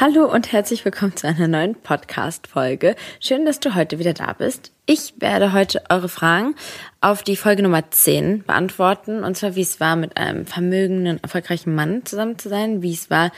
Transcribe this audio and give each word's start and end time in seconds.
Hallo 0.00 0.24
und 0.24 0.50
herzlich 0.50 0.84
willkommen 0.84 1.14
zu 1.14 1.28
einer 1.28 1.46
neuen 1.46 1.76
Podcast-Folge. 1.76 2.96
Schön, 3.20 3.46
dass 3.46 3.60
du 3.60 3.76
heute 3.76 4.00
wieder 4.00 4.12
da 4.12 4.32
bist. 4.32 4.72
Ich 4.86 5.14
werde 5.20 5.52
heute 5.52 5.84
eure 5.88 6.08
Fragen 6.08 6.56
auf 7.00 7.22
die 7.22 7.36
Folge 7.36 7.62
Nummer 7.62 7.92
10 7.92 8.42
beantworten. 8.42 9.22
Und 9.22 9.36
zwar, 9.36 9.54
wie 9.54 9.60
es 9.60 9.78
war, 9.78 9.94
mit 9.94 10.16
einem 10.16 10.46
vermögenden, 10.46 11.22
erfolgreichen 11.22 11.76
Mann 11.76 12.04
zusammen 12.04 12.40
zu 12.40 12.48
sein, 12.48 12.82
wie 12.82 12.92
es 12.92 13.08
war, 13.08 13.30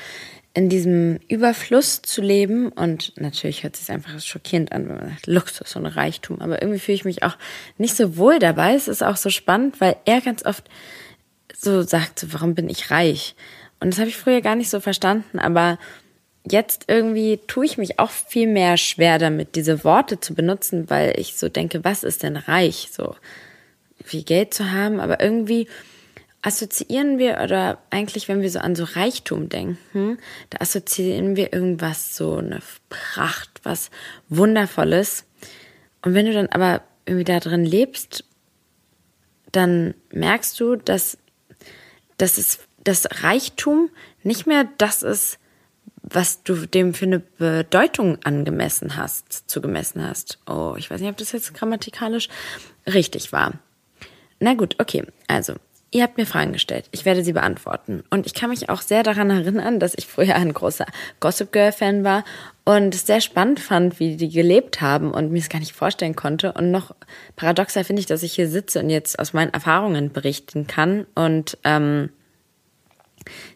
in 0.55 0.71
diesem 0.71 1.21
Überfluss 1.29 2.01
zu 2.01 2.23
leben. 2.23 2.73
Und 2.73 3.13
natürlich 3.21 3.63
hört 3.63 3.75
es 3.75 3.85
sich 3.85 3.95
einfach 3.95 4.19
schockierend 4.19 4.73
an, 4.73 4.89
wenn 4.89 4.97
man 4.97 5.11
sagt, 5.11 5.27
Luxus 5.27 5.77
und 5.77 5.85
Reichtum. 5.85 6.41
Aber 6.41 6.63
irgendwie 6.63 6.81
fühle 6.81 6.97
ich 6.97 7.05
mich 7.05 7.23
auch 7.23 7.37
nicht 7.77 7.95
so 7.95 8.17
wohl 8.17 8.39
dabei. 8.39 8.73
Es 8.73 8.89
ist 8.89 9.03
auch 9.03 9.17
so 9.17 9.29
spannend, 9.29 9.79
weil 9.83 9.97
er 10.07 10.23
ganz 10.23 10.43
oft 10.47 10.71
so 11.55 11.83
sagt, 11.83 12.33
warum 12.33 12.55
bin 12.55 12.71
ich 12.71 12.91
reich? 12.91 13.37
Und 13.79 13.93
das 13.93 13.99
habe 13.99 14.09
ich 14.09 14.17
früher 14.17 14.41
gar 14.41 14.57
nicht 14.57 14.71
so 14.71 14.81
verstanden, 14.81 15.39
aber 15.39 15.79
jetzt 16.51 16.85
irgendwie 16.89 17.41
tue 17.47 17.67
ich 17.67 17.79
mich 17.79 17.99
auch 17.99 18.11
viel 18.11 18.47
mehr 18.47 18.77
schwer 18.77 19.19
damit, 19.19 19.57
diese 19.57 19.85
Worte 19.85 20.21
zu 20.21 20.35
benutzen, 20.35 20.89
weil 20.91 21.19
ich 21.19 21.37
so 21.37 21.49
denke, 21.49 21.85
was 21.85 22.05
ist 22.05 22.23
denn 22.23 22.37
reich? 22.37 22.89
So 22.93 23.17
viel 24.05 24.23
Geld 24.23 24.55
zu 24.55 24.71
haben, 24.71 25.01
aber 25.01 25.21
irgendwie 25.21 25.69
assoziieren 26.43 27.19
wir 27.19 27.41
oder 27.43 27.79
eigentlich, 27.91 28.29
wenn 28.29 28.41
wir 28.41 28.51
so 28.51 28.61
an 28.61 28.77
so 28.77 28.85
Reichtum 28.85 29.49
denken, 29.49 30.19
da 30.51 30.59
assoziieren 30.61 31.35
wir 31.35 31.53
irgendwas 31.53 32.15
so 32.15 32.37
eine 32.37 32.61
Pracht, 32.89 33.51
was 33.65 33.91
Wundervolles. 34.29 35.25
Und 36.03 36.15
wenn 36.15 36.27
du 36.27 36.33
dann 36.33 36.49
aber 36.49 36.83
irgendwie 37.05 37.25
da 37.25 37.41
drin 37.41 37.65
lebst, 37.65 38.25
dann 39.51 39.95
merkst 40.13 40.61
du, 40.61 40.77
dass, 40.77 41.19
dass 42.17 42.39
es 42.39 42.61
das 42.85 43.09
Reichtum 43.25 43.91
nicht 44.23 44.47
mehr 44.47 44.69
das 44.79 45.03
ist, 45.03 45.41
was 46.09 46.43
du 46.43 46.67
dem 46.67 46.95
für 46.95 47.07
eine 47.07 47.19
Bedeutung 47.21 48.19
angemessen 48.25 48.97
hast, 48.97 49.51
zugemessen 49.51 50.07
hast. 50.07 50.39
Oh, 50.47 50.75
ich 50.79 50.91
weiß 50.91 51.01
nicht, 51.01 51.11
ob 51.11 51.17
das 51.17 51.33
jetzt 51.33 51.53
grammatikalisch 51.55 52.29
richtig 52.87 53.33
war. 53.33 53.55
Na 54.39 54.55
gut, 54.55 54.77
okay. 54.79 55.05
Also, 55.27 55.55
ihr 55.91 56.03
habt 56.03 56.17
mir 56.17 56.27
Fragen 56.27 56.53
gestellt. 56.53 56.89
Ich 56.93 57.05
werde 57.05 57.25
sie 57.25 57.33
beantworten. 57.33 58.05
Und 58.11 58.27
ich 58.27 58.35
kann 58.35 58.51
mich 58.51 58.69
auch 58.69 58.83
sehr 58.83 59.03
daran 59.03 59.31
erinnern, 59.31 59.81
dass 59.81 59.95
ich 59.97 60.07
früher 60.07 60.37
ein 60.37 60.53
großer 60.53 60.87
Gossip 61.21 61.53
Girl 61.53 61.73
Fan 61.73 62.05
war 62.05 62.25
und 62.65 62.95
es 62.95 63.07
sehr 63.07 63.21
spannend 63.21 63.59
fand, 63.61 63.99
wie 63.99 64.17
die 64.17 64.29
gelebt 64.29 64.81
haben 64.81 65.11
und 65.11 65.33
mir 65.33 65.39
es 65.39 65.49
gar 65.49 65.59
nicht 65.59 65.73
vorstellen 65.73 66.15
konnte. 66.15 66.53
Und 66.53 66.71
noch 66.71 66.95
paradoxer 67.35 67.85
finde 67.85 68.01
ich, 68.01 68.07
dass 68.07 68.23
ich 68.23 68.35
hier 68.35 68.49
sitze 68.49 68.81
und 68.81 68.91
jetzt 68.91 69.19
aus 69.19 69.33
meinen 69.33 69.53
Erfahrungen 69.53 70.13
berichten 70.13 70.67
kann 70.67 71.07
und 71.15 71.59
ähm, 71.65 72.11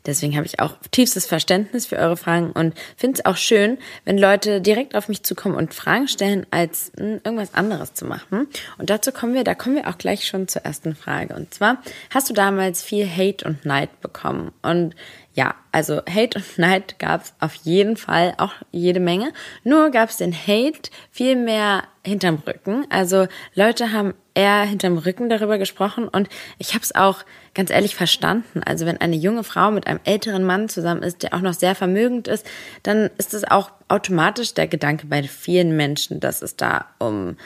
Deswegen 0.07 0.37
habe 0.37 0.47
ich 0.47 0.61
auch 0.61 0.77
tiefstes 0.91 1.27
Verständnis 1.27 1.87
für 1.87 1.97
eure 1.97 2.17
Fragen 2.17 2.53
und 2.53 2.75
finde 2.97 3.19
es 3.19 3.25
auch 3.25 3.37
schön, 3.37 3.79
wenn 4.05 4.19
Leute 4.19 4.61
direkt 4.61 4.95
auf 4.95 5.09
mich 5.09 5.23
zukommen 5.23 5.55
und 5.55 5.75
Fragen 5.75 6.09
stellen, 6.09 6.47
als 6.51 6.93
hm, 6.97 7.21
irgendwas 7.25 7.55
anderes 7.55 7.95
zu 7.95 8.05
machen. 8.05 8.49
Und 8.79 8.91
dazu 8.91 9.13
kommen 9.13 9.35
wir, 9.35 9.45
da 9.45 9.55
kommen 9.55 9.77
wir 9.77 9.89
auch 9.89 9.99
gleich 9.99 10.27
schon 10.27 10.49
zur 10.49 10.63
ersten 10.63 10.95
Frage. 10.95 11.35
Und 11.35 11.55
zwar, 11.55 11.83
hast 12.11 12.29
du 12.31 12.35
damals 12.35 12.83
viel 12.83 13.09
Hate 13.09 13.45
und 13.47 13.65
Neid 13.65 14.01
bekommen? 14.01 14.53
Und 14.63 14.95
ja, 15.35 15.55
also 15.73 16.03
Hate 16.09 16.39
und 16.39 16.59
Neid 16.59 16.99
gab 16.99 17.23
es 17.23 17.35
auf 17.39 17.55
jeden 17.55 17.97
Fall 17.97 18.35
auch 18.39 18.53
jede 18.73 19.01
Menge. 19.01 19.33
Nur 19.63 19.91
gab 19.91 20.11
es 20.11 20.17
den 20.17 20.35
Hate 20.35 20.91
viel 21.11 21.37
mehr 21.37 21.85
hinterm 22.05 22.43
Rücken. 22.47 22.87
Also 22.91 23.27
Leute 23.55 23.93
haben 23.93 24.15
eher 24.41 24.63
hinterm 24.63 24.97
Rücken 24.97 25.29
darüber 25.29 25.59
gesprochen 25.59 26.09
und 26.09 26.29
ich 26.59 26.73
habe 26.73 26.83
es 26.83 26.95
auch 26.95 27.25
ganz 27.55 27.71
ehrlich 27.71 27.95
verstanden. 27.95 28.63
Also 28.65 28.87
wenn 28.87 28.99
eine 28.99 29.17
junge 29.17 29.45
Frau 29.45 29.71
mit 29.71 29.87
einem 29.87 30.01
älteren 30.05 30.45
Mann 30.45 30.71
zusammen 30.71 31.03
ist, 31.03 31.23
der 31.23 31.35
auch 31.35 31.43
noch 31.43 31.53
sehr 31.53 31.75
vermögend 31.75 32.27
ist, 32.27 32.47
dann 32.83 33.11
ist 33.19 33.35
es 33.35 33.45
auch 33.45 33.71
automatisch 33.89 34.55
der 34.55 34.67
Gedanke 34.67 35.07
bei 35.07 35.23
vielen 35.25 35.77
Menschen, 35.77 36.21
dass 36.21 36.41
es 36.41 36.57
da 36.57 36.87
um 36.99 37.37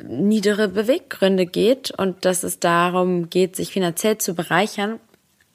niedere 0.00 0.68
Beweggründe 0.68 1.46
geht 1.46 1.90
und 1.90 2.24
dass 2.24 2.44
es 2.44 2.60
darum 2.60 3.28
geht, 3.28 3.56
sich 3.56 3.72
finanziell 3.72 4.18
zu 4.18 4.34
bereichern. 4.34 5.00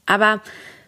Aber 0.06 0.42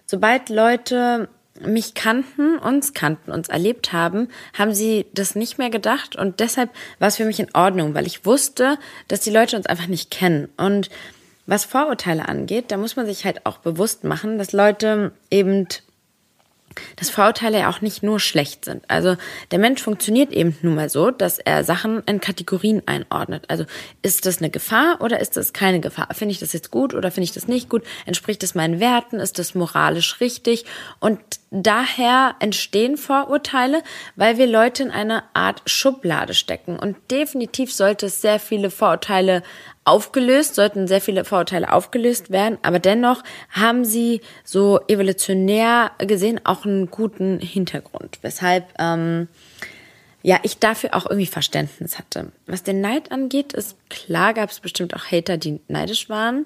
sobald 0.06 0.50
Leute 0.50 1.30
mich 1.62 1.94
kannten, 1.94 2.58
uns 2.58 2.94
kannten, 2.94 3.32
uns 3.32 3.50
erlebt 3.50 3.94
haben, 3.94 4.30
haben 4.58 4.74
sie 4.74 5.06
das 5.14 5.36
nicht 5.36 5.58
mehr 5.58 5.70
gedacht 5.70 6.16
und 6.16 6.40
deshalb 6.40 6.72
war 7.00 7.08
es 7.08 7.18
für 7.18 7.26
mich 7.26 7.40
in 7.40 7.54
Ordnung, 7.54 7.94
weil 7.94 8.08
ich 8.08 8.26
wusste, 8.26 8.78
dass 9.08 9.22
die 9.22 9.30
Leute 9.30 9.56
uns 9.56 9.68
einfach 9.68 9.88
nicht 9.88 10.10
kennen. 10.10 10.50
Und 10.58 10.90
was 11.46 11.66
Vorurteile 11.66 12.28
angeht, 12.28 12.66
da 12.70 12.78
muss 12.78 12.96
man 12.96 13.06
sich 13.06 13.26
halt 13.26 13.46
auch 13.46 13.58
bewusst 13.58 14.04
machen, 14.04 14.38
dass 14.38 14.52
Leute 14.52 15.12
eben 15.30 15.68
dass 16.96 17.10
Vorurteile 17.10 17.60
ja 17.60 17.70
auch 17.70 17.82
nicht 17.82 18.04
nur 18.04 18.20
schlecht 18.20 18.66
sind. 18.66 18.84
Also 18.90 19.16
der 19.52 19.60
Mensch 19.60 19.82
funktioniert 19.82 20.32
eben 20.32 20.58
nun 20.62 20.76
mal 20.76 20.90
so, 20.90 21.12
dass 21.12 21.40
er 21.40 21.64
Sachen 21.64 22.04
in 22.06 22.20
Kategorien 22.20 22.82
einordnet. 22.86 23.46
Also 23.48 23.66
ist 24.02 24.26
das 24.26 24.40
eine 24.40 24.50
Gefahr 24.50 25.02
oder 25.02 25.20
ist 25.20 25.38
das 25.38 25.54
keine 25.54 25.80
Gefahr? 25.80 26.08
Finde 26.14 26.34
ich 26.34 26.40
das 26.40 26.54
jetzt 26.54 26.72
gut 26.72 26.94
oder 26.94 27.12
finde 27.12 27.26
ich 27.26 27.34
das 27.34 27.48
nicht 27.48 27.70
gut? 27.70 27.84
Entspricht 28.06 28.44
das 28.44 28.56
meinen 28.56 28.80
Werten? 28.80 29.20
Ist 29.20 29.40
das 29.40 29.56
moralisch 29.56 30.20
richtig? 30.20 30.66
Und 31.00 31.20
daher 31.52 32.36
entstehen 32.40 32.98
Vorurteile, 32.98 33.84
weil 34.16 34.38
wir 34.38 34.48
Leute 34.48 34.84
in 34.84 34.92
eine 34.92 35.24
Art 35.34 35.62
Schublade 35.66 36.34
stecken. 36.34 36.80
Und 36.80 36.98
definitiv 37.12 37.74
sollte 37.74 38.08
es 38.08 38.22
sehr 38.22 38.40
viele 38.40 38.72
Vorurteile 38.72 39.44
aufgelöst, 39.86 40.56
sollten 40.56 40.88
sehr 40.88 41.02
viele 41.02 41.26
Vorurteile 41.26 41.72
aufgelöst 41.72 42.30
werden, 42.30 42.58
aber 42.62 42.80
dennoch 42.80 43.24
haben 43.50 43.86
sie 43.86 44.22
so 44.44 44.80
evolutionär 44.88 45.92
gesehen 45.98 46.40
auch 46.46 46.66
einen 46.66 46.90
guten 46.90 47.40
Hintergrund, 47.40 48.20
weshalb 48.22 48.66
ähm, 48.80 49.28
ja 50.22 50.40
ich 50.44 50.60
dafür 50.60 50.96
auch 50.96 51.06
irgendwie 51.06 51.28
Verständnis 51.28 52.00
hatte. 52.00 52.32
Was 52.46 52.64
den 52.64 52.82
Neid 52.82 53.12
angeht, 53.12 53.54
ist 53.54 53.76
klar, 53.90 54.34
gab 54.34 54.50
es 54.50 54.60
bestimmt 54.60 54.96
auch 54.96 55.12
Hater, 55.12 55.38
die 55.38 55.60
neidisch 55.68 56.10
waren. 56.10 56.46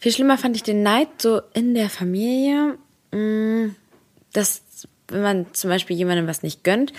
Viel 0.00 0.12
schlimmer 0.12 0.38
fand 0.38 0.56
ich 0.56 0.62
den 0.62 0.82
Neid 0.82 1.08
so 1.18 1.42
in 1.52 1.74
der 1.74 1.90
Familie, 1.90 2.76
mm, 3.12 3.76
dass 4.32 4.62
wenn 5.08 5.22
man 5.22 5.46
zum 5.52 5.70
Beispiel 5.70 5.96
jemandem 5.96 6.26
was 6.26 6.42
nicht 6.42 6.64
gönnt, 6.64 6.92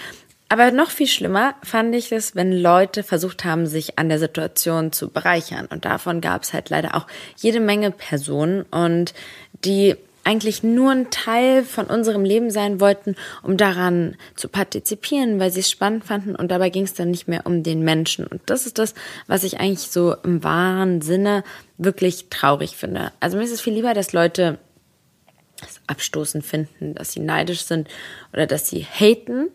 aber 0.51 0.71
noch 0.71 0.89
viel 0.89 1.07
schlimmer 1.07 1.55
fand 1.63 1.95
ich 1.95 2.11
es, 2.11 2.35
wenn 2.35 2.51
Leute 2.51 3.03
versucht 3.03 3.45
haben, 3.45 3.67
sich 3.67 3.97
an 3.97 4.09
der 4.09 4.19
Situation 4.19 4.91
zu 4.91 5.09
bereichern. 5.09 5.65
Und 5.65 5.85
davon 5.85 6.19
gab 6.19 6.43
es 6.43 6.51
halt 6.51 6.69
leider 6.69 6.93
auch 6.95 7.07
jede 7.37 7.61
Menge 7.61 7.89
Personen 7.89 8.63
und 8.63 9.13
die 9.63 9.95
eigentlich 10.25 10.61
nur 10.61 10.91
ein 10.91 11.09
Teil 11.09 11.63
von 11.63 11.85
unserem 11.85 12.25
Leben 12.25 12.51
sein 12.51 12.81
wollten, 12.81 13.15
um 13.43 13.55
daran 13.55 14.17
zu 14.35 14.49
partizipieren, 14.49 15.39
weil 15.39 15.53
sie 15.53 15.61
es 15.61 15.71
spannend 15.71 16.03
fanden 16.03 16.35
und 16.35 16.51
dabei 16.51 16.69
ging 16.69 16.83
es 16.83 16.95
dann 16.95 17.11
nicht 17.11 17.29
mehr 17.29 17.45
um 17.45 17.63
den 17.63 17.85
Menschen. 17.85 18.27
Und 18.27 18.41
das 18.47 18.65
ist 18.65 18.77
das, 18.77 18.93
was 19.27 19.45
ich 19.45 19.61
eigentlich 19.61 19.89
so 19.89 20.17
im 20.17 20.43
wahren 20.43 20.99
Sinne 20.99 21.45
wirklich 21.77 22.25
traurig 22.29 22.75
finde. 22.75 23.13
Also 23.21 23.37
mir 23.37 23.43
ist 23.43 23.53
es 23.53 23.61
viel 23.61 23.73
lieber, 23.73 23.93
dass 23.93 24.11
Leute 24.11 24.59
es 25.61 25.79
abstoßend 25.87 26.45
finden, 26.45 26.93
dass 26.93 27.13
sie 27.13 27.21
neidisch 27.21 27.61
sind 27.61 27.87
oder 28.33 28.47
dass 28.47 28.67
sie 28.67 28.83
haten 28.83 29.47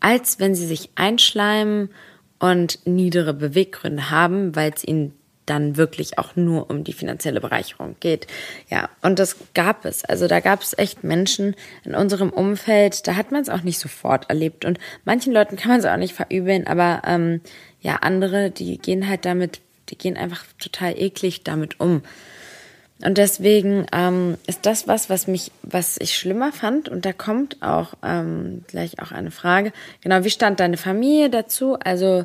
als 0.00 0.38
wenn 0.38 0.54
sie 0.54 0.66
sich 0.66 0.90
einschleimen 0.94 1.90
und 2.38 2.86
niedere 2.86 3.34
Beweggründe 3.34 4.10
haben, 4.10 4.54
weil 4.54 4.72
es 4.74 4.84
ihnen 4.84 5.14
dann 5.48 5.76
wirklich 5.76 6.18
auch 6.18 6.36
nur 6.36 6.68
um 6.70 6.84
die 6.84 6.92
finanzielle 6.92 7.40
Bereicherung 7.40 7.96
geht. 8.00 8.26
Ja, 8.68 8.90
und 9.02 9.18
das 9.18 9.36
gab 9.54 9.84
es. 9.84 10.04
Also 10.04 10.28
da 10.28 10.40
gab 10.40 10.62
es 10.62 10.76
echt 10.76 11.04
Menschen 11.04 11.56
in 11.84 11.94
unserem 11.94 12.30
Umfeld, 12.30 13.06
da 13.06 13.16
hat 13.16 13.32
man 13.32 13.42
es 13.42 13.48
auch 13.48 13.62
nicht 13.62 13.78
sofort 13.78 14.28
erlebt. 14.28 14.64
Und 14.64 14.78
manchen 15.04 15.32
Leuten 15.32 15.56
kann 15.56 15.70
man 15.70 15.80
es 15.80 15.86
auch 15.86 15.96
nicht 15.96 16.14
verübeln, 16.14 16.66
aber 16.66 17.02
ähm, 17.06 17.40
ja, 17.80 17.96
andere, 17.96 18.50
die 18.50 18.78
gehen 18.78 19.08
halt 19.08 19.24
damit, 19.24 19.60
die 19.88 19.96
gehen 19.96 20.16
einfach 20.16 20.44
total 20.58 20.98
eklig 20.98 21.44
damit 21.44 21.80
um. 21.80 22.02
Und 23.04 23.16
deswegen 23.16 23.86
ähm, 23.92 24.36
ist 24.46 24.66
das 24.66 24.88
was, 24.88 25.08
was 25.08 25.28
mich, 25.28 25.52
was 25.62 25.98
ich 26.00 26.16
schlimmer 26.16 26.52
fand. 26.52 26.88
Und 26.88 27.04
da 27.04 27.12
kommt 27.12 27.62
auch 27.62 27.94
ähm, 28.02 28.64
gleich 28.66 29.00
auch 29.00 29.12
eine 29.12 29.30
Frage. 29.30 29.72
Genau, 30.00 30.24
wie 30.24 30.30
stand 30.30 30.58
deine 30.58 30.76
Familie 30.76 31.30
dazu? 31.30 31.78
Also 31.78 32.24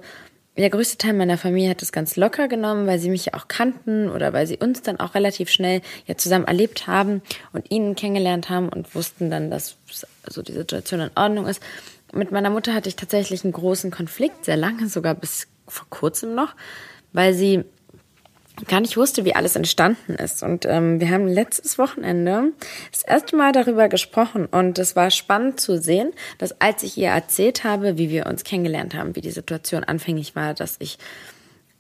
der 0.58 0.70
größte 0.70 0.98
Teil 0.98 1.14
meiner 1.14 1.38
Familie 1.38 1.72
hat 1.72 1.81
das 1.81 1.92
ganz 1.92 2.16
locker 2.16 2.48
genommen, 2.48 2.86
weil 2.86 3.00
sie 3.00 3.10
mich 3.10 3.25
ja 3.25 3.34
auch 3.34 3.48
kannten 3.48 4.10
oder 4.10 4.34
weil 4.34 4.46
sie 4.46 4.58
uns 4.58 4.81
dann 4.81 5.00
auch 5.00 5.16
relativ 5.16 5.50
schnell 5.50 5.81
ja 6.06 6.16
zusammen 6.16 6.46
erlebt 6.46 6.88
haben 6.88 7.22
und 7.54 7.72
ihn 7.72 7.96
kennengelernt 7.96 8.50
haben 8.50 8.69
und 8.69 8.94
wussten 8.94 9.30
dann, 9.30 9.50
dass 9.50 9.78
so 10.28 10.42
die 10.42 10.54
Situation 10.54 11.02
in 11.02 11.12
Ordnung 11.16 11.48
ist. 11.48 11.62
Mit 12.14 12.31
meiner 12.31 12.52
Mutter 12.52 12.76
hatte 12.76 12.90
ich 12.90 12.96
tatsächlich 12.96 13.44
einen 13.44 13.54
großen 13.54 13.90
Konflikt, 13.90 14.46
sehr 14.46 14.58
lange, 14.58 14.88
sogar 14.88 15.16
bis 15.16 15.48
vor 15.68 15.88
kurzem 15.90 16.36
noch, 16.36 16.56
weil 17.14 17.34
sie 17.34 17.64
gar 18.68 18.81
nicht 18.81 18.98
wusste, 18.98 19.25
wie 19.25 19.36
alles 19.36 19.56
entstanden 19.56 20.13
ist. 20.15 20.44
Und 20.44 20.65
ähm, 20.65 21.00
wir 21.00 21.10
haben 21.10 21.27
letztes 21.27 21.77
Wochenende 21.77 22.51
das 22.92 23.04
erste 23.04 23.36
Mal 23.36 23.51
darüber 23.51 23.89
gesprochen. 23.89 24.45
Und 24.45 24.80
es 24.80 24.95
war 24.95 25.12
spannend 25.12 25.60
zu 25.60 25.77
sehen, 25.80 26.12
dass 26.38 26.60
als 26.62 26.83
ich 26.83 26.98
ihr 26.98 27.10
erzählt 27.10 27.63
habe, 27.63 27.98
wie 27.98 28.10
wir 28.10 28.25
uns 28.25 28.44
kennengelernt 28.44 28.95
haben, 28.95 29.15
wie 29.15 29.21
die 29.21 29.31
Situation 29.31 29.83
anfänglich 29.83 30.36
war, 30.36 30.54
dass 30.54 30.77
ich 30.80 30.98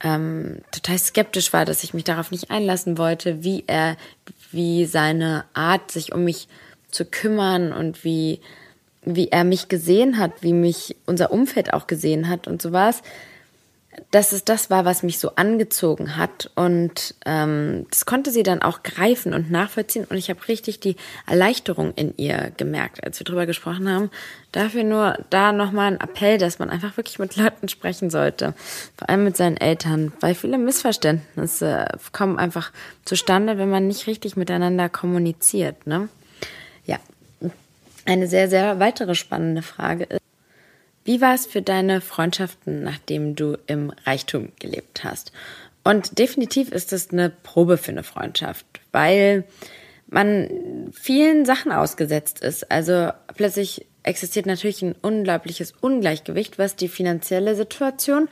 ähm, 0.01 0.59
total 0.71 0.97
skeptisch 0.97 1.53
war, 1.53 1.65
dass 1.65 1.83
ich 1.83 1.93
mich 1.93 2.03
darauf 2.03 2.31
nicht 2.31 2.51
einlassen 2.51 2.97
wollte, 2.97 3.43
wie 3.43 3.63
er, 3.67 3.97
wie 4.51 4.85
seine 4.85 5.45
Art, 5.53 5.91
sich 5.91 6.13
um 6.13 6.23
mich 6.23 6.47
zu 6.91 7.05
kümmern 7.05 7.71
und 7.71 8.03
wie 8.03 8.39
wie 9.05 9.29
er 9.29 9.43
mich 9.43 9.67
gesehen 9.67 10.17
hat, 10.17 10.31
wie 10.41 10.53
mich 10.53 10.95
unser 11.05 11.31
Umfeld 11.31 11.73
auch 11.73 11.87
gesehen 11.87 12.29
hat. 12.29 12.47
Und 12.47 12.61
so 12.61 12.71
was, 12.71 13.01
dass 14.11 14.31
es 14.31 14.43
das 14.43 14.69
war, 14.69 14.85
was 14.85 15.03
mich 15.03 15.19
so 15.19 15.35
angezogen 15.35 16.17
hat. 16.17 16.51
Und 16.55 17.15
ähm, 17.25 17.85
das 17.89 18.05
konnte 18.05 18.31
sie 18.31 18.43
dann 18.43 18.61
auch 18.61 18.83
greifen 18.83 19.33
und 19.33 19.51
nachvollziehen. 19.51 20.05
Und 20.09 20.17
ich 20.17 20.29
habe 20.29 20.47
richtig 20.47 20.79
die 20.79 20.95
Erleichterung 21.27 21.93
in 21.95 22.13
ihr 22.17 22.51
gemerkt, 22.57 23.03
als 23.03 23.19
wir 23.19 23.25
drüber 23.25 23.45
gesprochen 23.45 23.89
haben. 23.89 24.09
Dafür 24.51 24.83
nur 24.83 25.17
da 25.29 25.51
nochmal 25.51 25.93
ein 25.93 25.99
Appell, 25.99 26.37
dass 26.37 26.59
man 26.59 26.69
einfach 26.69 26.97
wirklich 26.97 27.19
mit 27.19 27.35
Leuten 27.35 27.69
sprechen 27.69 28.09
sollte. 28.09 28.53
Vor 28.97 29.09
allem 29.09 29.23
mit 29.23 29.37
seinen 29.37 29.57
Eltern. 29.57 30.13
Weil 30.19 30.35
viele 30.35 30.57
Missverständnisse 30.57 31.85
kommen 32.11 32.37
einfach 32.37 32.71
zustande, 33.05 33.57
wenn 33.57 33.69
man 33.69 33.87
nicht 33.87 34.07
richtig 34.07 34.35
miteinander 34.35 34.89
kommuniziert. 34.89 35.87
Ne? 35.87 36.09
Ja. 36.85 36.97
Eine 38.05 38.27
sehr, 38.27 38.49
sehr 38.49 38.79
weitere 38.79 39.15
spannende 39.15 39.61
Frage 39.61 40.03
ist, 40.05 40.22
wie 41.05 41.21
war 41.21 41.33
es 41.33 41.45
für 41.45 41.61
deine 41.61 42.01
Freundschaften, 42.01 42.83
nachdem 42.83 43.35
du 43.35 43.57
im 43.67 43.91
Reichtum 44.05 44.49
gelebt 44.59 45.03
hast? 45.03 45.31
Und 45.83 46.17
definitiv 46.17 46.71
ist 46.71 46.93
es 46.93 47.11
eine 47.11 47.29
Probe 47.29 47.77
für 47.77 47.91
eine 47.91 48.03
Freundschaft, 48.03 48.65
weil 48.91 49.43
man 50.07 50.91
vielen 50.93 51.45
Sachen 51.45 51.71
ausgesetzt 51.71 52.41
ist. 52.41 52.71
Also 52.71 53.09
plötzlich 53.35 53.85
existiert 54.03 54.45
natürlich 54.45 54.81
ein 54.81 54.95
unglaubliches 55.01 55.73
Ungleichgewicht, 55.81 56.57
was 56.57 56.75
die 56.75 56.87
finanzielle 56.87 57.55
Situation 57.55 58.29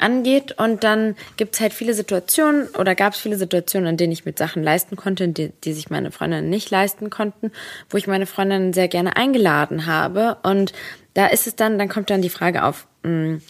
angeht. 0.00 0.58
Und 0.58 0.84
dann 0.84 1.16
gibt's 1.36 1.60
halt 1.60 1.72
viele 1.72 1.94
Situationen 1.94 2.68
oder 2.78 2.94
gab 2.94 3.12
es 3.12 3.20
viele 3.20 3.36
Situationen, 3.36 3.90
in 3.90 3.96
denen 3.96 4.12
ich 4.12 4.24
mit 4.24 4.38
Sachen 4.38 4.62
leisten 4.62 4.96
konnte, 4.96 5.28
die, 5.28 5.52
die 5.64 5.72
sich 5.72 5.90
meine 5.90 6.10
Freundinnen 6.10 6.48
nicht 6.48 6.70
leisten 6.70 7.10
konnten, 7.10 7.52
wo 7.90 7.96
ich 7.96 8.06
meine 8.06 8.26
Freundinnen 8.26 8.72
sehr 8.72 8.88
gerne 8.88 9.16
eingeladen 9.16 9.86
habe. 9.86 10.38
Und 10.42 10.72
da 11.18 11.26
ist 11.26 11.48
es 11.48 11.56
dann, 11.56 11.78
dann 11.80 11.88
kommt 11.88 12.10
dann 12.10 12.22
die 12.22 12.28
Frage 12.28 12.62
auf, 12.62 12.86
mh, 13.02 13.10
hm, 13.10 13.42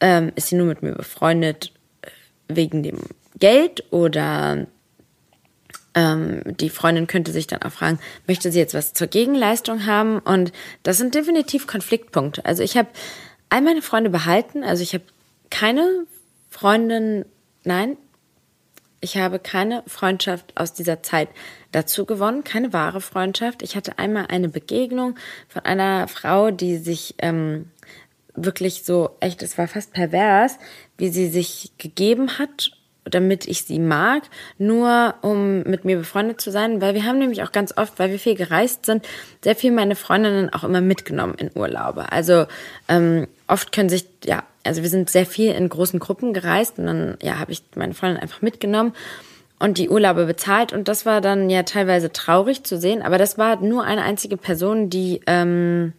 ähm, 0.00 0.32
ist 0.34 0.48
sie 0.48 0.56
nur 0.56 0.64
mit 0.64 0.82
mir 0.82 0.92
befreundet 0.92 1.74
äh, 2.00 2.08
wegen 2.48 2.82
dem 2.82 3.00
Geld 3.38 3.84
oder 3.92 4.66
ähm, 5.94 6.40
die 6.46 6.70
Freundin 6.70 7.06
könnte 7.06 7.32
sich 7.32 7.46
dann 7.46 7.60
auch 7.60 7.72
fragen, 7.72 7.98
möchte 8.26 8.50
sie 8.50 8.58
jetzt 8.58 8.72
was 8.72 8.94
zur 8.94 9.08
Gegenleistung 9.08 9.84
haben? 9.84 10.20
Und 10.20 10.52
das 10.84 10.96
sind 10.96 11.14
definitiv 11.14 11.66
Konfliktpunkte. 11.66 12.46
Also 12.46 12.62
ich 12.62 12.78
habe 12.78 12.88
all 13.50 13.60
meine 13.60 13.82
Freunde 13.82 14.08
behalten, 14.08 14.64
also 14.64 14.82
ich 14.82 14.94
habe 14.94 15.04
keine 15.50 16.06
Freundin, 16.48 17.26
nein, 17.64 17.98
ich 19.00 19.16
habe 19.16 19.38
keine 19.38 19.82
Freundschaft 19.86 20.52
aus 20.56 20.72
dieser 20.72 21.02
Zeit 21.02 21.28
dazu 21.72 22.06
gewonnen, 22.06 22.44
keine 22.44 22.72
wahre 22.72 23.00
Freundschaft. 23.00 23.62
Ich 23.62 23.76
hatte 23.76 23.98
einmal 23.98 24.26
eine 24.28 24.48
Begegnung 24.48 25.16
von 25.48 25.64
einer 25.64 26.08
Frau, 26.08 26.50
die 26.50 26.78
sich 26.78 27.14
ähm, 27.18 27.70
wirklich 28.34 28.84
so 28.84 29.16
echt, 29.20 29.42
es 29.42 29.58
war 29.58 29.68
fast 29.68 29.92
pervers, 29.92 30.58
wie 30.98 31.08
sie 31.08 31.28
sich 31.28 31.72
gegeben 31.78 32.38
hat 32.38 32.70
damit 33.08 33.46
ich 33.46 33.62
sie 33.62 33.78
mag, 33.78 34.24
nur 34.58 35.14
um 35.22 35.62
mit 35.62 35.84
mir 35.84 35.96
befreundet 35.96 36.40
zu 36.40 36.50
sein, 36.50 36.80
weil 36.80 36.94
wir 36.94 37.04
haben 37.04 37.18
nämlich 37.18 37.42
auch 37.42 37.52
ganz 37.52 37.76
oft, 37.76 37.98
weil 37.98 38.10
wir 38.10 38.18
viel 38.18 38.34
gereist 38.34 38.86
sind, 38.86 39.06
sehr 39.42 39.54
viel 39.54 39.70
meine 39.70 39.96
Freundinnen 39.96 40.52
auch 40.52 40.64
immer 40.64 40.80
mitgenommen 40.80 41.34
in 41.38 41.50
Urlaube. 41.54 42.10
Also 42.10 42.46
ähm, 42.88 43.28
oft 43.46 43.72
können 43.72 43.88
sich, 43.88 44.06
ja, 44.24 44.42
also 44.66 44.82
wir 44.82 44.90
sind 44.90 45.10
sehr 45.10 45.26
viel 45.26 45.52
in 45.52 45.68
großen 45.68 45.98
Gruppen 46.00 46.32
gereist 46.32 46.78
und 46.78 46.86
dann, 46.86 47.16
ja, 47.22 47.38
habe 47.38 47.52
ich 47.52 47.62
meine 47.74 47.94
Freundin 47.94 48.20
einfach 48.20 48.42
mitgenommen 48.42 48.92
und 49.58 49.78
die 49.78 49.88
Urlaube 49.88 50.26
bezahlt. 50.26 50.72
Und 50.72 50.88
das 50.88 51.06
war 51.06 51.20
dann 51.20 51.50
ja 51.50 51.62
teilweise 51.62 52.12
traurig 52.12 52.64
zu 52.64 52.78
sehen, 52.78 53.02
aber 53.02 53.18
das 53.18 53.38
war 53.38 53.56
nur 53.56 53.84
eine 53.84 54.02
einzige 54.02 54.36
Person, 54.36 54.90
die, 54.90 55.20
ähm, 55.26 55.92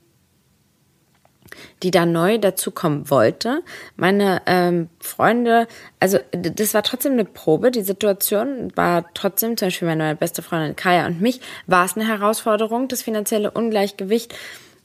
die 1.81 1.91
da 1.91 2.05
neu 2.05 2.37
dazukommen 2.37 3.09
wollte. 3.09 3.63
Meine 3.95 4.41
ähm, 4.45 4.89
Freunde, 4.99 5.67
also 5.99 6.19
das 6.31 6.73
war 6.73 6.83
trotzdem 6.83 7.13
eine 7.13 7.25
Probe. 7.25 7.71
Die 7.71 7.81
Situation 7.81 8.71
war 8.75 9.05
trotzdem, 9.13 9.57
zum 9.57 9.67
Beispiel 9.67 9.87
meine 9.87 10.15
beste 10.15 10.41
Freundin 10.41 10.75
Kaya 10.75 11.07
und 11.07 11.21
mich, 11.21 11.41
war 11.65 11.85
es 11.85 11.95
eine 11.95 12.07
Herausforderung, 12.07 12.87
das 12.87 13.01
finanzielle 13.01 13.51
Ungleichgewicht 13.51 14.35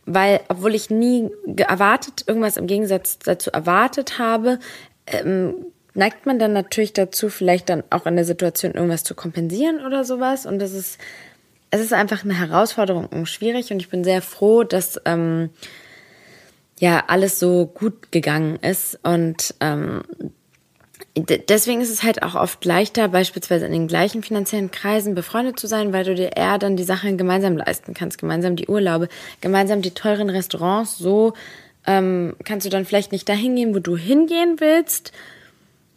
weil 0.06 0.40
obwohl 0.48 0.74
ich 0.74 0.90
nie 0.90 1.30
erwartet, 1.56 2.24
irgendwas 2.26 2.56
im 2.56 2.66
Gegensatz 2.66 3.18
dazu 3.18 3.50
erwartet 3.50 4.18
habe, 4.18 4.58
ähm, 5.06 5.66
neigt 5.94 6.26
man 6.26 6.38
dann 6.38 6.52
natürlich 6.52 6.92
dazu, 6.92 7.28
vielleicht 7.28 7.68
dann 7.68 7.84
auch 7.90 8.06
in 8.06 8.16
der 8.16 8.24
Situation 8.24 8.72
irgendwas 8.72 9.04
zu 9.04 9.14
kompensieren 9.14 9.84
oder 9.84 10.04
sowas. 10.04 10.46
Und 10.46 10.58
das 10.58 10.72
ist, 10.72 10.98
es 11.70 11.80
ist 11.80 11.92
einfach 11.92 12.24
eine 12.24 12.38
Herausforderung 12.38 13.06
und 13.06 13.28
schwierig. 13.28 13.70
Und 13.72 13.80
ich 13.80 13.90
bin 13.90 14.04
sehr 14.04 14.22
froh, 14.22 14.64
dass 14.64 15.00
ähm, 15.04 15.50
ja 16.80 17.04
alles 17.08 17.38
so 17.38 17.66
gut 17.66 18.10
gegangen 18.10 18.56
ist. 18.56 18.98
Und 19.02 19.54
ähm, 19.60 20.02
deswegen 21.16 21.80
ist 21.80 21.90
es 21.90 22.02
halt 22.02 22.22
auch 22.22 22.34
oft 22.34 22.64
leichter, 22.64 23.08
beispielsweise 23.08 23.66
in 23.66 23.72
den 23.72 23.88
gleichen 23.88 24.22
finanziellen 24.22 24.70
Kreisen 24.70 25.14
befreundet 25.14 25.58
zu 25.58 25.66
sein, 25.66 25.92
weil 25.92 26.04
du 26.04 26.14
dir 26.14 26.36
eher 26.36 26.58
dann 26.58 26.76
die 26.76 26.84
Sachen 26.84 27.18
gemeinsam 27.18 27.56
leisten 27.56 27.92
kannst, 27.94 28.18
gemeinsam 28.18 28.56
die 28.56 28.68
Urlaube, 28.68 29.08
gemeinsam 29.40 29.82
die 29.82 29.92
teuren 29.92 30.30
Restaurants. 30.30 30.96
So 30.96 31.34
ähm, 31.86 32.34
kannst 32.44 32.64
du 32.64 32.70
dann 32.70 32.86
vielleicht 32.86 33.12
nicht 33.12 33.28
dahin 33.28 33.56
gehen, 33.56 33.74
wo 33.74 33.78
du 33.78 33.96
hingehen 33.96 34.56
willst 34.58 35.12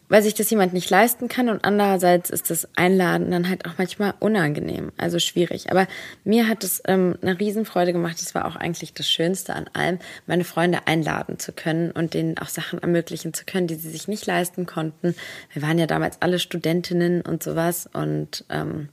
weil 0.09 0.21
sich 0.21 0.33
das 0.33 0.49
jemand 0.49 0.73
nicht 0.73 0.89
leisten 0.89 1.27
kann 1.27 1.49
und 1.49 1.63
andererseits 1.63 2.29
ist 2.29 2.49
das 2.49 2.67
Einladen 2.75 3.31
dann 3.31 3.49
halt 3.49 3.65
auch 3.65 3.73
manchmal 3.77 4.13
unangenehm, 4.19 4.91
also 4.97 5.19
schwierig. 5.19 5.71
Aber 5.71 5.87
mir 6.23 6.47
hat 6.47 6.63
es 6.63 6.81
ähm, 6.87 7.17
eine 7.21 7.39
Riesenfreude 7.39 7.93
gemacht. 7.93 8.17
Das 8.19 8.35
war 8.35 8.45
auch 8.45 8.55
eigentlich 8.55 8.93
das 8.93 9.09
Schönste 9.09 9.53
an 9.53 9.69
allem, 9.73 9.99
meine 10.27 10.43
Freunde 10.43 10.87
einladen 10.87 11.39
zu 11.39 11.51
können 11.51 11.91
und 11.91 12.13
denen 12.13 12.37
auch 12.37 12.49
Sachen 12.49 12.79
ermöglichen 12.79 13.33
zu 13.33 13.45
können, 13.45 13.67
die 13.67 13.75
sie 13.75 13.89
sich 13.89 14.07
nicht 14.07 14.25
leisten 14.25 14.65
konnten. 14.65 15.15
Wir 15.53 15.61
waren 15.61 15.79
ja 15.79 15.87
damals 15.87 16.21
alle 16.21 16.39
Studentinnen 16.39 17.21
und 17.21 17.43
sowas 17.43 17.89
und 17.91 18.45
ähm, 18.49 18.89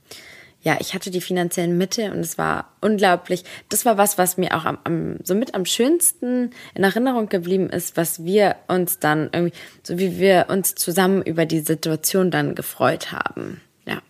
ja, 0.63 0.77
ich 0.79 0.93
hatte 0.93 1.11
die 1.11 1.19
finanziellen 1.19 1.77
Mittel 1.77 2.11
und 2.11 2.19
es 2.19 2.37
war 2.37 2.69
unglaublich. 2.79 3.43
Das 3.67 3.85
war 3.85 3.97
was, 3.97 4.17
was 4.17 4.37
mir 4.37 4.55
auch 4.55 4.63
am, 4.63 4.77
am, 4.85 5.17
so 5.21 5.35
mit 5.35 5.55
am 5.55 5.65
schönsten 5.65 6.51
in 6.73 6.83
Erinnerung 6.83 7.27
geblieben 7.27 7.69
ist, 7.69 7.97
was 7.97 8.23
wir 8.23 8.55
uns 8.69 8.97
dann 8.99 9.29
irgendwie, 9.33 9.53
so 9.83 9.99
wie 9.99 10.19
wir 10.19 10.45
uns 10.47 10.75
zusammen 10.75 11.21
über 11.21 11.45
die 11.45 11.59
Situation 11.59 12.31
dann 12.31 12.55
gefreut 12.55 13.11
haben. 13.11 13.59
Ja. 13.85 14.01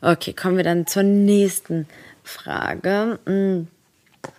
Okay, 0.00 0.32
kommen 0.32 0.56
wir 0.56 0.64
dann 0.64 0.86
zur 0.86 1.02
nächsten 1.02 1.86
Frage. 2.22 3.18
Hm. 3.26 3.68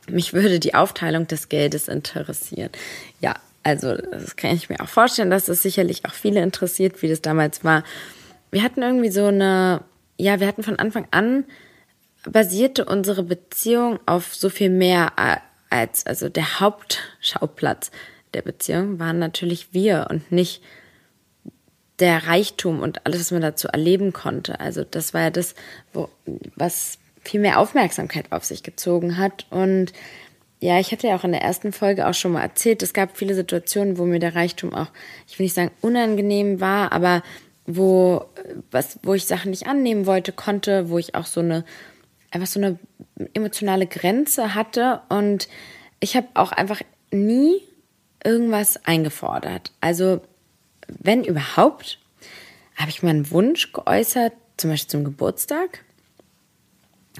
Mich 0.09 0.33
würde 0.33 0.59
die 0.59 0.73
Aufteilung 0.73 1.27
des 1.27 1.47
Geldes 1.47 1.87
interessieren. 1.87 2.71
Ja, 3.21 3.35
also 3.61 3.95
das 3.95 4.35
kann 4.35 4.55
ich 4.55 4.69
mir 4.69 4.79
auch 4.79 4.89
vorstellen, 4.89 5.29
dass 5.29 5.47
es 5.47 5.61
sicherlich 5.61 6.05
auch 6.05 6.13
viele 6.13 6.41
interessiert, 6.41 7.03
wie 7.03 7.07
das 7.07 7.21
damals 7.21 7.63
war. 7.63 7.83
Wir 8.49 8.63
hatten 8.63 8.81
irgendwie 8.81 9.11
so 9.11 9.25
eine 9.25 9.81
ja, 10.17 10.39
wir 10.39 10.47
hatten 10.47 10.63
von 10.63 10.79
Anfang 10.79 11.07
an 11.11 11.45
basierte 12.27 12.85
unsere 12.85 13.23
Beziehung 13.23 13.99
auf 14.05 14.33
so 14.35 14.49
viel 14.49 14.69
mehr 14.69 15.13
als, 15.69 16.05
also 16.05 16.29
der 16.29 16.59
Hauptschauplatz 16.59 17.91
der 18.33 18.41
Beziehung 18.41 18.99
waren 18.99 19.19
natürlich 19.19 19.73
wir 19.73 20.07
und 20.09 20.31
nicht 20.31 20.61
der 21.99 22.27
Reichtum 22.27 22.81
und 22.81 23.05
alles, 23.05 23.21
was 23.21 23.31
man 23.31 23.41
dazu 23.41 23.67
erleben 23.67 24.11
konnte. 24.11 24.59
Also 24.59 24.83
das 24.83 25.13
war 25.13 25.21
ja 25.21 25.29
das, 25.29 25.55
wo, 25.93 26.09
was 26.55 26.97
viel 27.23 27.39
mehr 27.39 27.59
Aufmerksamkeit 27.59 28.31
auf 28.31 28.43
sich 28.43 28.63
gezogen 28.63 29.17
hat. 29.17 29.45
Und 29.49 29.93
ja, 30.59 30.79
ich 30.79 30.91
hatte 30.91 31.07
ja 31.07 31.15
auch 31.15 31.23
in 31.23 31.31
der 31.31 31.41
ersten 31.41 31.71
Folge 31.71 32.07
auch 32.07 32.13
schon 32.13 32.33
mal 32.33 32.41
erzählt, 32.41 32.83
es 32.83 32.93
gab 32.93 33.17
viele 33.17 33.35
Situationen, 33.35 33.97
wo 33.97 34.05
mir 34.05 34.19
der 34.19 34.35
Reichtum 34.35 34.73
auch, 34.73 34.87
ich 35.27 35.39
will 35.39 35.45
nicht 35.45 35.55
sagen 35.55 35.71
unangenehm 35.81 36.59
war, 36.59 36.91
aber 36.91 37.23
wo, 37.65 38.25
was, 38.71 38.99
wo 39.03 39.13
ich 39.13 39.25
Sachen 39.25 39.51
nicht 39.51 39.67
annehmen 39.67 40.05
wollte, 40.05 40.31
konnte, 40.31 40.89
wo 40.89 40.97
ich 40.97 41.15
auch 41.15 41.25
so 41.25 41.39
eine, 41.41 41.65
einfach 42.31 42.47
so 42.47 42.59
eine 42.59 42.77
emotionale 43.33 43.87
Grenze 43.87 44.55
hatte. 44.55 45.01
Und 45.09 45.47
ich 45.99 46.15
habe 46.15 46.27
auch 46.33 46.51
einfach 46.51 46.81
nie 47.11 47.61
irgendwas 48.23 48.85
eingefordert. 48.85 49.71
Also, 49.81 50.21
wenn 50.87 51.23
überhaupt, 51.23 51.99
habe 52.75 52.89
ich 52.89 53.03
meinen 53.03 53.31
Wunsch 53.31 53.71
geäußert, 53.73 54.33
zum 54.57 54.69
Beispiel 54.69 54.89
zum 54.89 55.03
Geburtstag. 55.03 55.83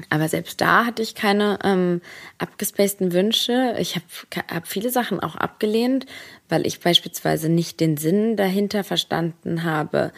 Aber 0.10 0.28
selbst 0.28 0.60
da 0.60 0.86
hatte 0.86 1.02
ich 1.02 1.16
keine 1.16 1.60
ähm, 1.64 2.02
abgespaceden 2.38 3.14
Wünsche. 3.14 3.76
Ich 3.80 3.96
habe 3.96 4.06
hab 4.54 4.68
viele 4.68 4.90
Sachen 4.90 5.20
auch 5.20 5.36
abgelehnt, 5.36 6.06
weil 6.50 6.68
ich 6.68 6.82
beispielsweise 6.82 7.50
nicht 7.50 7.80
den 7.80 7.98
Sinn 7.98 8.36
dahinter 8.36 8.84
verstanden 8.84 9.64
habe, 9.64 10.12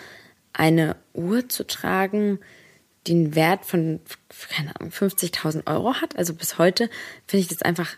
eine 0.53 0.95
Uhr 1.13 1.47
zu 1.47 1.65
tragen, 1.65 2.39
die 3.05 3.13
einen 3.13 3.35
Wert 3.35 3.65
von, 3.65 3.99
keine 4.49 4.75
Ahnung, 4.75 4.91
50.000 4.91 5.67
Euro 5.67 5.95
hat. 5.95 6.17
Also 6.17 6.33
bis 6.33 6.57
heute 6.57 6.89
finde 7.27 7.41
ich 7.41 7.47
das 7.47 7.61
einfach 7.61 7.95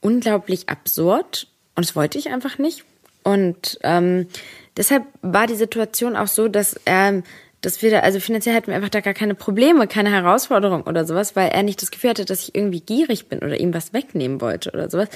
unglaublich 0.00 0.68
absurd 0.68 1.48
und 1.74 1.86
das 1.86 1.96
wollte 1.96 2.18
ich 2.18 2.28
einfach 2.28 2.58
nicht. 2.58 2.84
Und 3.22 3.78
ähm, 3.82 4.28
deshalb 4.76 5.04
war 5.22 5.46
die 5.46 5.56
Situation 5.56 6.16
auch 6.16 6.26
so, 6.26 6.48
dass 6.48 6.74
er 6.84 7.22
dass 7.60 7.82
wir 7.82 7.90
da, 7.90 8.00
also 8.00 8.20
finanziell 8.20 8.54
hatten 8.54 8.68
wir 8.68 8.76
einfach 8.76 8.88
da 8.88 9.00
gar 9.00 9.14
keine 9.14 9.34
Probleme, 9.34 9.86
keine 9.86 10.10
Herausforderung 10.10 10.82
oder 10.82 11.04
sowas, 11.04 11.36
weil 11.36 11.50
er 11.50 11.62
nicht 11.62 11.82
das 11.82 11.90
Gefühl 11.90 12.10
hatte, 12.10 12.24
dass 12.24 12.42
ich 12.42 12.54
irgendwie 12.54 12.80
gierig 12.80 13.28
bin 13.28 13.40
oder 13.40 13.58
ihm 13.58 13.74
was 13.74 13.92
wegnehmen 13.92 14.40
wollte 14.40 14.70
oder 14.70 14.90
sowas. 14.90 15.08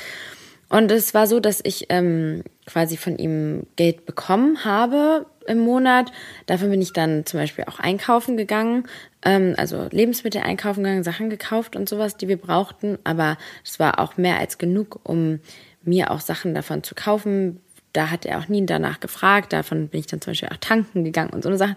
Und 0.69 0.91
es 0.91 1.15
war 1.15 1.27
so, 1.27 1.41
dass 1.41 1.61
ich 1.63 1.87
ähm, 1.91 2.43
quasi 2.67 2.97
von 2.97 3.17
ihm 3.17 3.67
Geld 3.77 4.07
bekommen 4.07 4.65
habe 4.65 5.27
im 5.47 5.59
Monat. 5.59 6.11
Dafür 6.47 6.69
bin 6.69 6.81
ich 6.83 6.93
dann 6.93 7.27
zum 7.27 7.41
Beispiel 7.41 7.65
auch 7.65 7.79
einkaufen 7.79 8.37
gegangen, 8.37 8.89
ähm, 9.23 9.55
also 9.57 9.89
Lebensmittel 9.91 10.41
einkaufen 10.41 10.83
gegangen, 10.83 11.05
Sachen 11.05 11.31
gekauft 11.31 11.77
und 11.77 11.89
sowas, 11.89 12.17
die 12.17 12.29
wir 12.29 12.39
brauchten. 12.39 12.99
Aber 13.05 13.37
es 13.65 13.79
war 13.79 14.01
auch 14.01 14.17
mehr 14.17 14.39
als 14.39 14.59
genug, 14.59 15.01
um 15.05 15.41
mir 15.83 16.11
auch 16.11 16.21
Sachen 16.21 16.55
davon 16.55 16.83
zu 16.83 16.95
kaufen. 16.95 17.61
Da 17.93 18.11
hat 18.11 18.27
er 18.27 18.39
auch 18.39 18.49
nie 18.49 18.65
danach 18.67 19.01
gefragt. 19.01 19.53
Davon 19.53 19.89
bin 19.89 20.01
ich 20.01 20.07
dann 20.07 20.21
zum 20.21 20.33
Beispiel 20.33 20.49
auch 20.49 20.57
tanken 20.57 21.05
gegangen 21.05 21.31
und 21.31 21.43
so 21.43 21.51
eine 21.51 21.59
Sachen. 21.59 21.77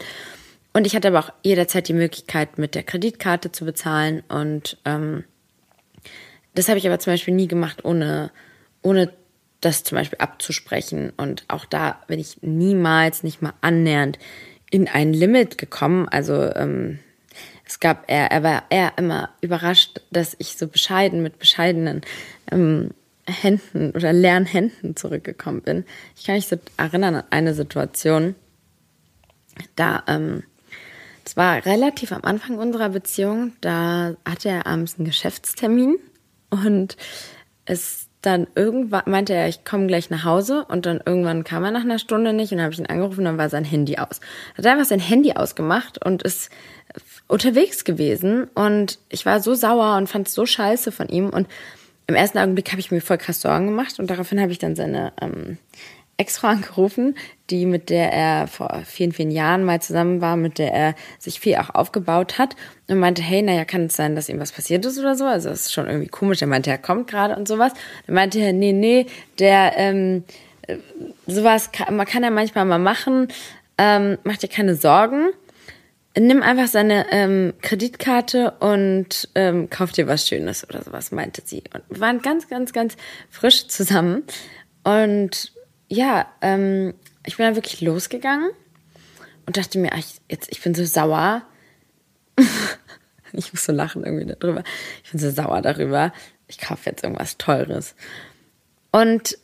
Und 0.77 0.85
ich 0.85 0.95
hatte 0.95 1.07
aber 1.07 1.17
auch 1.17 1.33
jederzeit 1.43 1.87
die 1.87 1.93
Möglichkeit, 1.93 2.59
mit 2.59 2.75
der 2.75 2.83
Kreditkarte 2.83 3.51
zu 3.51 3.65
bezahlen. 3.65 4.21
Und 4.29 4.77
ähm, 4.85 5.23
das 6.53 6.69
habe 6.69 6.77
ich 6.77 6.85
aber 6.85 6.99
zum 6.99 7.13
Beispiel 7.13 7.33
nie 7.33 7.47
gemacht, 7.47 7.83
ohne, 7.83 8.29
ohne 8.83 9.11
das 9.59 9.83
zum 9.83 9.97
Beispiel 9.97 10.19
abzusprechen. 10.19 11.13
Und 11.17 11.45
auch 11.47 11.65
da 11.65 11.99
bin 12.05 12.19
ich 12.19 12.43
niemals, 12.43 13.23
nicht 13.23 13.41
mal 13.41 13.53
annähernd 13.61 14.19
in 14.69 14.87
ein 14.87 15.13
Limit 15.13 15.57
gekommen. 15.57 16.07
Also 16.09 16.53
ähm, 16.53 16.99
es 17.65 17.79
gab, 17.79 18.03
er, 18.05 18.29
er 18.29 18.43
war 18.43 18.65
eher 18.69 18.93
immer 18.97 19.31
überrascht, 19.41 20.01
dass 20.11 20.35
ich 20.37 20.57
so 20.57 20.67
bescheiden 20.67 21.23
mit 21.23 21.39
bescheidenen 21.39 22.01
ähm, 22.51 22.91
Händen 23.25 23.93
oder 23.95 24.13
leeren 24.13 24.45
Händen 24.45 24.95
zurückgekommen 24.95 25.63
bin. 25.63 25.85
Ich 26.15 26.25
kann 26.25 26.35
mich 26.35 26.47
erinnern 26.77 27.15
an 27.15 27.23
eine 27.31 27.55
Situation, 27.55 28.35
da, 29.75 30.03
ähm, 30.05 30.43
es 31.27 31.35
war 31.35 31.65
relativ 31.65 32.13
am 32.13 32.23
Anfang 32.23 32.57
unserer 32.57 32.87
Beziehung, 32.87 33.51
da 33.59 34.15
hatte 34.25 34.47
er 34.47 34.65
abends 34.65 34.95
einen 34.97 35.05
Geschäftstermin 35.05 35.97
und 36.49 36.95
es 37.65 38.07
dann 38.21 38.47
irgendwann 38.55 39.03
meinte 39.05 39.33
er, 39.33 39.49
ich 39.49 39.65
komme 39.65 39.87
gleich 39.87 40.09
nach 40.09 40.23
Hause 40.23 40.65
und 40.69 40.85
dann 40.85 41.01
irgendwann 41.05 41.43
kam 41.43 41.65
er 41.65 41.71
nach 41.71 41.83
einer 41.83 41.99
Stunde 41.99 42.31
nicht 42.31 42.53
und 42.53 42.61
habe 42.61 42.73
ich 42.73 42.79
ihn 42.79 42.85
angerufen 42.85 43.19
und 43.19 43.25
dann 43.25 43.37
war 43.37 43.49
sein 43.49 43.65
Handy 43.65 43.97
aus. 43.97 44.21
Hat 44.57 44.65
einfach 44.65 44.85
sein 44.85 45.01
Handy 45.01 45.33
ausgemacht 45.33 46.03
und 46.03 46.23
ist 46.23 46.49
unterwegs 47.27 47.83
gewesen 47.83 48.45
und 48.55 48.97
ich 49.09 49.25
war 49.25 49.41
so 49.41 49.53
sauer 49.53 49.97
und 49.97 50.07
fand 50.07 50.29
es 50.29 50.33
so 50.33 50.45
scheiße 50.45 50.93
von 50.93 51.09
ihm 51.09 51.29
und 51.29 51.47
im 52.07 52.15
ersten 52.15 52.37
Augenblick 52.37 52.71
habe 52.71 52.79
ich 52.79 52.89
mir 52.89 53.01
voll 53.01 53.17
krass 53.17 53.41
Sorgen 53.41 53.67
gemacht 53.67 53.99
und 53.99 54.09
daraufhin 54.09 54.39
habe 54.39 54.53
ich 54.53 54.59
dann 54.59 54.77
seine 54.77 55.11
ähm, 55.21 55.57
Ex-Frau 56.15 56.47
angerufen, 56.47 57.15
die 57.49 57.65
mit 57.65 57.89
der 57.89 58.11
er 58.11 58.47
vor 58.47 58.81
vielen, 58.85 59.11
vielen 59.11 59.31
Jahren 59.31 59.63
mal 59.63 59.81
zusammen 59.81 60.21
war, 60.21 60.35
mit 60.35 60.57
der 60.57 60.73
er 60.73 60.95
sich 61.19 61.39
viel 61.39 61.55
auch 61.55 61.73
aufgebaut 61.73 62.37
hat 62.37 62.55
und 62.87 62.99
meinte, 62.99 63.21
hey, 63.21 63.41
naja, 63.41 63.65
kann 63.65 63.85
es 63.85 63.95
sein, 63.95 64.15
dass 64.15 64.29
ihm 64.29 64.39
was 64.39 64.51
passiert 64.51 64.85
ist 64.85 64.99
oder 64.99 65.15
so? 65.15 65.25
Also 65.25 65.49
das 65.49 65.61
ist 65.61 65.73
schon 65.73 65.87
irgendwie 65.87 66.07
komisch. 66.07 66.41
Er 66.41 66.47
meinte, 66.47 66.69
er 66.69 66.77
kommt 66.77 67.07
gerade 67.07 67.35
und 67.35 67.47
sowas. 67.47 67.73
Dann 68.05 68.15
meinte 68.15 68.39
er, 68.39 68.53
nee, 68.53 68.73
nee, 68.73 69.05
der, 69.39 69.73
ähm, 69.77 70.23
äh, 70.63 70.77
sowas 71.25 71.71
kann, 71.71 71.95
man 71.95 72.05
kann 72.05 72.23
ja 72.23 72.29
manchmal 72.29 72.65
mal 72.65 72.79
machen, 72.79 73.29
ähm, 73.77 74.17
mach 74.23 74.37
dir 74.37 74.49
keine 74.49 74.75
Sorgen 74.75 75.29
nimm 76.19 76.41
einfach 76.41 76.67
seine 76.67 77.05
ähm, 77.11 77.53
Kreditkarte 77.61 78.51
und 78.59 79.29
ähm, 79.35 79.69
kauf 79.69 79.91
dir 79.91 80.07
was 80.07 80.27
Schönes 80.27 80.67
oder 80.67 80.83
sowas, 80.83 81.11
meinte 81.11 81.41
sie. 81.45 81.63
Und 81.73 81.83
wir 81.89 81.99
waren 81.99 82.21
ganz, 82.21 82.47
ganz, 82.47 82.73
ganz 82.73 82.95
frisch 83.29 83.67
zusammen. 83.67 84.23
Und 84.83 85.53
ja, 85.87 86.27
ähm, 86.41 86.93
ich 87.27 87.35
bin 87.35 87.45
dann 87.45 87.55
wirklich 87.55 87.81
losgegangen 87.81 88.51
und 89.45 89.57
dachte 89.57 89.77
mir, 89.79 89.91
ach, 89.93 90.03
jetzt, 90.29 90.49
ich 90.49 90.61
bin 90.61 90.73
so 90.73 90.85
sauer. 90.85 91.41
ich 93.33 93.51
muss 93.51 93.65
so 93.65 93.73
lachen 93.73 94.05
irgendwie 94.05 94.33
darüber. 94.33 94.63
Ich 95.03 95.11
bin 95.11 95.19
so 95.19 95.29
sauer 95.29 95.61
darüber. 95.61 96.13
Ich 96.47 96.57
kaufe 96.57 96.89
jetzt 96.89 97.03
irgendwas 97.03 97.37
Teures. 97.37 97.95
Und 98.91 99.37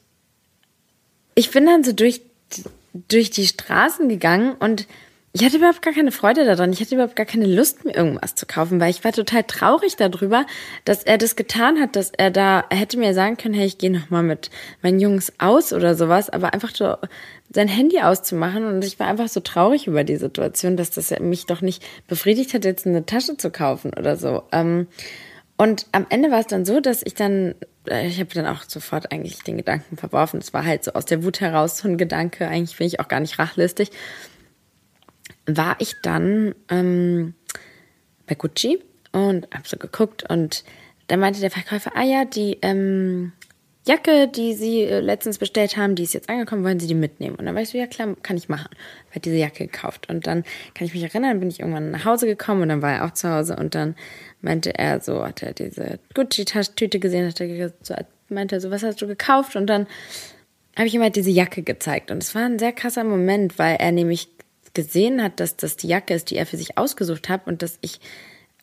ich 1.36 1.52
bin 1.52 1.66
dann 1.66 1.84
so 1.84 1.92
durch, 1.92 2.22
durch 2.94 3.32
die 3.32 3.48
Straßen 3.48 4.08
gegangen 4.08 4.54
und 4.54 4.88
ich 5.36 5.44
hatte 5.44 5.58
überhaupt 5.58 5.82
gar 5.82 5.96
keine 5.96 6.12
Freude 6.12 6.46
daran. 6.46 6.72
Ich 6.72 6.80
hatte 6.80 6.94
überhaupt 6.94 7.16
gar 7.16 7.26
keine 7.26 7.48
Lust, 7.48 7.86
mir 7.86 7.96
irgendwas 7.96 8.36
zu 8.36 8.46
kaufen, 8.46 8.80
weil 8.80 8.92
ich 8.92 9.04
war 9.04 9.12
total 9.12 9.44
traurig 9.44 9.96
darüber, 9.96 10.46
dass 10.86 11.04
er 11.04 11.18
das 11.18 11.36
getan 11.36 11.82
hat, 11.82 11.96
dass 11.96 12.12
er 12.16 12.30
da 12.30 12.64
er 12.70 12.78
hätte 12.78 13.00
mir 13.00 13.16
sagen 13.16 13.36
können, 13.38 13.56
hey, 13.56 13.66
ich 13.66 13.80
gehe 13.80 13.90
noch 13.90 14.12
mal 14.12 14.22
mit 14.22 14.52
meinen 14.84 15.00
Jungs 15.00 15.34
aus 15.40 15.74
oder 15.74 15.96
sowas, 15.96 16.30
aber 16.30 16.54
einfach 16.54 16.70
so 16.76 16.98
sein 17.52 17.68
Handy 17.68 18.00
auszumachen 18.00 18.66
und 18.66 18.86
ich 18.86 19.00
war 19.00 19.08
einfach 19.08 19.28
so 19.28 19.40
traurig 19.40 19.88
über 19.88 20.04
die 20.04 20.18
Situation, 20.18 20.78
dass 20.78 20.92
das 20.92 21.10
mich 21.20 21.48
doch 21.48 21.62
nicht 21.62 21.84
befriedigt 22.08 22.54
hat, 22.54 22.64
jetzt 22.64 22.86
eine 22.86 23.08
Tasche 23.08 23.36
zu 23.36 23.50
kaufen 23.50 23.92
oder 23.98 24.18
so. 24.18 24.44
Ähm, 24.52 24.86
und 25.58 25.88
am 25.94 26.06
Ende 26.10 26.30
war 26.30 26.42
es 26.42 26.48
dann 26.48 26.64
so, 26.64 26.80
dass 26.80 27.02
ich 27.04 27.16
dann, 27.16 27.56
äh, 27.90 28.06
ich 28.08 28.20
habe 28.20 28.30
dann 28.36 28.46
auch 28.46 28.64
sofort 28.68 29.12
eigentlich 29.12 29.42
den 29.44 29.58
Gedanken 29.58 29.98
verworfen. 29.98 30.40
Es 30.40 30.54
war 30.54 30.64
halt 30.64 30.84
so 30.84 30.94
aus 30.94 31.06
der 31.06 31.24
Wut 31.24 31.42
heraus 31.42 31.80
so 31.80 31.88
ein 31.88 31.98
Gedanke. 31.98 32.48
Eigentlich 32.48 32.78
bin 32.78 32.86
ich 32.86 33.00
auch 33.00 33.08
gar 33.08 33.20
nicht 33.20 33.40
rachlistig 33.40 33.90
war 35.46 35.76
ich 35.80 35.96
dann 36.02 36.56
ähm, 36.70 37.34
bei 38.28 38.36
Gucci 38.36 38.80
und 39.12 39.48
habe 39.54 39.68
so 39.68 39.78
geguckt 39.78 40.30
und 40.30 40.64
da 41.08 41.18
meinte 41.18 41.42
der 41.42 41.52
Verkäufer, 41.52 41.92
ah 41.96 42.04
ja, 42.04 42.26
die 42.26 42.58
ähm, 42.62 43.34
Jacke, 43.86 44.30
die 44.30 44.54
Sie 44.54 44.84
äh, 44.84 45.02
letztens 45.02 45.38
bestellt 45.38 45.76
haben, 45.76 45.96
die 45.96 46.04
ist 46.04 46.14
jetzt 46.14 46.30
angekommen, 46.30 46.64
wollen 46.64 46.80
Sie 46.80 46.88
die 46.88 46.96
mitnehmen? 46.96 47.36
Und 47.36 47.46
dann 47.46 47.54
war 47.54 47.62
ich 47.62 47.70
so, 47.70 47.78
ja 47.78 47.86
klar, 47.86 48.16
kann 48.24 48.38
ich 48.38 48.48
machen. 48.48 48.70
Ich 49.10 49.12
habe 49.12 49.20
diese 49.20 49.36
Jacke 49.36 49.68
gekauft. 49.68 50.10
Und 50.10 50.26
dann 50.26 50.44
kann 50.74 50.88
ich 50.88 50.94
mich 50.94 51.04
erinnern, 51.04 51.40
bin 51.40 51.50
ich 51.50 51.60
irgendwann 51.60 51.92
nach 51.92 52.06
Hause 52.06 52.26
gekommen 52.26 52.62
und 52.62 52.70
dann 52.70 52.82
war 52.82 52.94
er 52.94 53.06
auch 53.06 53.12
zu 53.12 53.30
Hause 53.30 53.58
und 53.58 53.76
dann 53.76 53.96
meinte 54.42 54.78
er 54.78 55.02
so, 55.02 55.26
hat 55.26 55.44
er 55.44 55.54
diese 55.54 56.00
Gucci-Tüte 56.14 57.00
gesehen, 57.00 57.28
hat 57.28 57.42
er 57.42 57.74
so, 57.82 57.96
meinte 58.30 58.56
er 58.56 58.62
so, 58.62 58.72
was 58.72 58.84
hast 58.84 59.02
du 59.02 59.08
gekauft? 59.08 59.58
Und 59.58 59.68
dann 59.68 59.86
habe 60.78 60.88
ich 60.88 60.96
ihm 60.96 61.02
halt 61.02 61.18
diese 61.18 61.30
Jacke 61.30 61.62
gezeigt. 61.62 62.10
Und 62.10 62.24
es 62.24 62.34
war 62.34 62.44
ein 62.44 62.60
sehr 62.60 62.72
krasser 62.72 63.04
Moment, 63.04 63.60
weil 63.60 63.76
er 63.76 63.92
nämlich 63.92 64.33
gesehen 64.74 65.22
hat, 65.22 65.40
dass 65.40 65.56
das 65.56 65.78
die 65.78 65.88
Jacke 65.88 66.14
ist, 66.14 66.30
die 66.30 66.38
er 66.38 66.46
für 66.46 66.58
sich 66.58 66.78
ausgesucht 66.78 67.30
hat 67.30 67.48
und 67.48 67.62
dass 67.62 67.78
ich 67.82 68.00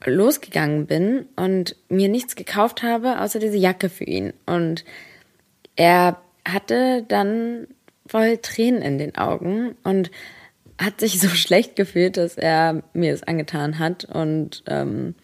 losgegangen 0.04 0.86
bin 0.86 1.26
und 1.36 1.76
mir 1.88 2.08
nichts 2.08 2.36
gekauft 2.36 2.82
habe, 2.82 3.20
außer 3.20 3.38
diese 3.38 3.58
Jacke 3.58 3.88
für 3.88 4.04
ihn. 4.04 4.32
Und 4.46 4.84
er 5.76 6.20
hatte 6.46 7.04
dann 7.06 7.66
voll 8.06 8.38
Tränen 8.38 8.82
in 8.82 8.98
den 8.98 9.16
Augen 9.16 9.76
und 9.84 10.10
hat 10.78 11.00
sich 11.00 11.20
so 11.20 11.28
schlecht 11.30 11.76
gefühlt, 11.76 12.16
dass 12.16 12.36
er 12.36 12.82
mir 12.92 13.12
es 13.12 13.22
angetan 13.22 13.78
hat. 13.78 14.04
Und 14.04 14.62
ähm, 14.66 15.14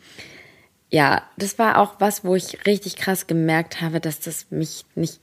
ja, 0.91 1.23
das 1.37 1.59
war 1.59 1.79
auch 1.79 1.97
was, 1.99 2.25
wo 2.25 2.35
ich 2.35 2.67
richtig 2.67 2.97
krass 2.97 3.27
gemerkt 3.27 3.81
habe, 3.81 4.01
dass 4.01 4.21
das 4.21 4.51
mich 4.51 4.85
nicht 4.95 5.21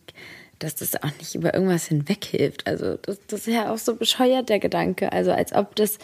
dass 0.63 0.75
das 0.75 0.95
auch 1.01 1.11
nicht 1.19 1.35
über 1.35 1.53
irgendwas 1.53 1.85
hinweg 1.85 2.23
hilft. 2.23 2.67
Also 2.67 2.97
das, 3.01 3.19
das 3.27 3.47
ist 3.47 3.53
ja 3.53 3.71
auch 3.71 3.77
so 3.77 3.95
bescheuert, 3.95 4.49
der 4.49 4.59
Gedanke. 4.59 5.11
Also 5.11 5.31
als 5.31 5.53
ob 5.53 5.75
das, 5.75 5.97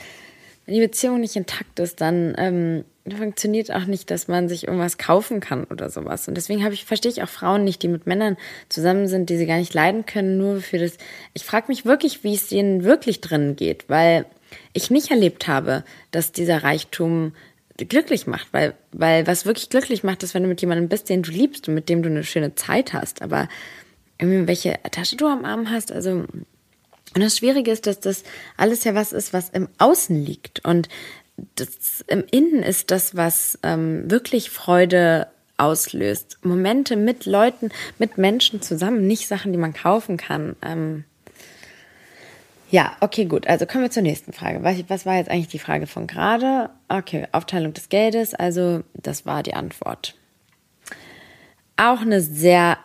wenn 0.66 0.75
die 0.75 0.82
Beziehung 0.82 1.22
nicht 1.22 1.36
intakt 1.36 1.80
ist, 1.80 2.01
dann 2.01 2.36
ähm, 2.38 2.84
funktioniert 3.16 3.72
auch 3.72 3.86
nicht, 3.86 4.12
dass 4.12 4.28
man 4.28 4.50
sich 4.50 4.68
irgendwas 4.68 4.98
kaufen 4.98 5.39
kann 5.39 5.63
oder 5.63 5.89
sowas. 5.89 6.28
Und 6.28 6.36
deswegen 6.36 6.66
ich, 6.72 6.86
verstehe 6.86 7.12
ich 7.12 7.24
auch 7.24 7.30
Frauen 7.30 7.63
nicht, 7.63 7.82
die 7.82 7.88
mit 7.88 8.06
Männern 8.06 8.38
zusammen 8.68 9.08
sind, 9.08 9.30
die 9.30 9.38
sie 9.38 9.46
gar 9.46 9.58
nicht 9.58 9.74
leiden 9.74 10.06
können, 10.06 10.38
nur 10.38 10.62
für 10.62 10.78
das. 10.78 10.98
Ich 11.34 11.46
frage 11.46 11.68
mich 11.70 11.86
wirklich, 11.86 12.24
wie 12.24 12.36
es 12.36 12.50
denen 12.50 12.84
wirklich 12.84 13.22
drin 13.22 13.56
geht, 13.56 13.86
weil 13.88 14.25
ich 14.74 14.92
nicht 14.92 15.10
erlebt 15.10 15.48
habe, 15.48 15.84
dass 16.12 16.32
dieser 16.32 16.63
Reichtum 16.63 17.34
glücklich 17.78 18.28
macht, 18.28 18.48
weil, 18.51 18.74
weil 18.92 19.25
was 19.25 19.46
wirklich 19.46 19.70
glücklich 19.70 20.04
macht, 20.04 20.22
ist, 20.24 20.34
wenn 20.34 20.44
du 20.44 20.50
mit 20.50 20.60
jemandem 20.60 20.89
bist, 20.89 21.08
den 21.08 21.24
du 21.24 21.32
liebst 21.32 21.70
und 21.70 21.75
mit 21.75 21.88
dem 21.88 22.04
du 22.04 22.10
eine 22.10 22.25
schöne 22.25 22.56
Zeit 22.56 22.92
hast. 22.92 23.22
Aber 23.22 23.48
welche 24.20 24.80
Tasche 24.92 25.16
du 25.16 25.28
am 25.28 25.46
Arm 25.46 25.70
hast. 25.70 25.92
Also, 25.92 26.12
und 26.12 27.24
das 27.24 27.38
Schwierige 27.38 27.72
ist, 27.72 27.88
dass 27.88 28.00
das 28.00 28.24
alles 28.58 28.84
ja 28.84 28.96
was 28.96 29.14
ist, 29.14 29.34
was 29.34 29.50
im 29.50 29.68
Außen 29.78 30.16
liegt. 30.16 30.64
Und 30.66 30.90
das 31.56 32.04
im 32.08 32.24
Innen 32.32 32.64
ist 32.64 32.92
das, 32.92 33.16
was 33.16 33.58
ähm, 33.64 34.10
wirklich 34.10 34.50
Freude 34.50 35.28
auslöst. 35.58 36.38
Momente 36.44 36.96
mit 36.96 37.26
Leuten, 37.26 37.70
mit 37.98 38.18
Menschen 38.18 38.62
zusammen, 38.62 39.08
nicht 39.08 39.28
Sachen, 39.28 39.52
die 39.52 39.58
man 39.58 39.74
kaufen 39.74 40.18
kann. 40.18 40.56
Ähm, 40.62 41.04
ja, 42.72 42.96
okay, 43.02 43.26
gut. 43.26 43.48
Also 43.48 43.66
kommen 43.66 43.84
wir 43.84 43.92
zur 43.92 44.04
nächsten 44.04 44.32
Frage. 44.32 44.64
Was, 44.64 44.78
was 44.90 45.06
war 45.06 45.18
jetzt 45.18 45.30
eigentlich 45.30 45.48
die 45.48 45.60
Frage 45.60 45.88
von 45.88 46.08
gerade? 46.08 46.70
Okay, 46.88 47.28
Aufteilung 47.32 47.74
des 47.74 47.90
Geldes. 47.90 48.34
Also 48.36 48.84
das 48.94 49.26
war 49.26 49.44
die 49.44 49.56
Antwort. 49.56 50.16
Auch 51.78 52.02
eine 52.02 52.22
sehr 52.22 52.78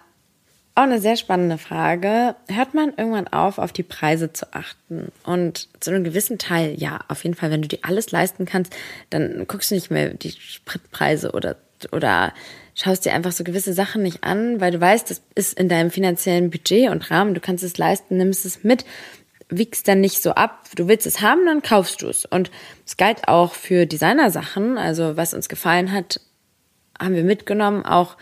auch 0.76 0.82
eine 0.82 1.00
sehr 1.00 1.16
spannende 1.16 1.56
Frage. 1.56 2.34
Hört 2.48 2.74
man 2.74 2.94
irgendwann 2.96 3.28
auf, 3.28 3.58
auf 3.58 3.72
die 3.72 3.84
Preise 3.84 4.32
zu 4.32 4.52
achten? 4.52 5.12
Und 5.24 5.68
zu 5.80 5.90
einem 5.90 6.02
gewissen 6.02 6.38
Teil, 6.38 6.74
ja, 6.76 7.00
auf 7.08 7.22
jeden 7.22 7.36
Fall, 7.36 7.50
wenn 7.50 7.62
du 7.62 7.68
dir 7.68 7.78
alles 7.82 8.10
leisten 8.10 8.44
kannst, 8.44 8.74
dann 9.10 9.46
guckst 9.46 9.70
du 9.70 9.76
nicht 9.76 9.92
mehr 9.92 10.10
die 10.14 10.32
Spritpreise 10.32 11.30
oder, 11.30 11.56
oder 11.92 12.32
schaust 12.74 13.04
dir 13.04 13.14
einfach 13.14 13.30
so 13.30 13.44
gewisse 13.44 13.72
Sachen 13.72 14.02
nicht 14.02 14.24
an, 14.24 14.60
weil 14.60 14.72
du 14.72 14.80
weißt, 14.80 15.08
das 15.10 15.22
ist 15.36 15.56
in 15.56 15.68
deinem 15.68 15.92
finanziellen 15.92 16.50
Budget 16.50 16.90
und 16.90 17.08
Rahmen, 17.08 17.34
du 17.34 17.40
kannst 17.40 17.62
es 17.62 17.78
leisten, 17.78 18.16
nimmst 18.16 18.44
es 18.44 18.64
mit. 18.64 18.84
wiegst 19.48 19.86
dann 19.86 20.00
nicht 20.00 20.22
so 20.22 20.32
ab. 20.32 20.64
Du 20.74 20.88
willst 20.88 21.06
es 21.06 21.20
haben, 21.20 21.46
dann 21.46 21.62
kaufst 21.62 22.02
du 22.02 22.08
es. 22.08 22.24
Und 22.24 22.50
es 22.84 22.96
galt 22.96 23.28
auch 23.28 23.54
für 23.54 23.86
Designersachen. 23.86 24.76
Also 24.76 25.16
was 25.16 25.34
uns 25.34 25.48
gefallen 25.48 25.92
hat, 25.92 26.20
haben 26.98 27.14
wir 27.14 27.22
mitgenommen. 27.22 27.84
Auch 27.84 28.16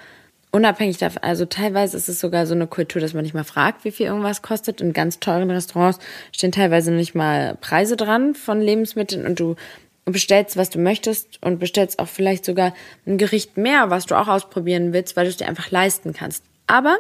unabhängig 0.53 0.99
davon, 0.99 1.23
also 1.23 1.47
teilweise 1.47 1.97
ist 1.97 2.09
es 2.09 2.21
sogar 2.21 2.47
so 2.47 2.55
eine 2.55 2.67
Kultur, 2.67 3.01
dass 3.01 3.15
man 3.15 3.25
nicht 3.25 3.35
mal 3.35 3.45
fragt, 3.45 3.85
wie 3.85 3.91
viel 3.91 4.07
irgendwas 4.07 4.43
kostet. 4.43 4.81
In 4.81 4.93
ganz 4.93 5.19
teuren 5.19 5.51
Restaurants 5.51 5.99
stehen 6.31 6.53
teilweise 6.53 6.93
nicht 6.93 7.15
mal 7.15 7.57
Preise 7.61 7.97
dran 7.97 8.35
von 8.35 8.61
Lebensmitteln 8.61 9.27
und 9.27 9.41
du 9.41 9.57
bestellst, 10.05 10.57
was 10.57 10.71
du 10.71 10.79
möchtest 10.79 11.43
und 11.43 11.59
bestellst 11.59 11.99
auch 11.99 12.09
vielleicht 12.09 12.45
sogar 12.45 12.75
ein 13.07 13.19
Gericht 13.19 13.57
mehr, 13.57 13.91
was 13.91 14.07
du 14.07 14.15
auch 14.15 14.29
ausprobieren 14.29 14.93
willst, 14.93 15.17
weil 15.17 15.25
du 15.25 15.31
es 15.31 15.37
dir 15.37 15.49
einfach 15.49 15.71
leisten 15.71 16.13
kannst. 16.13 16.45
Aber 16.67 16.99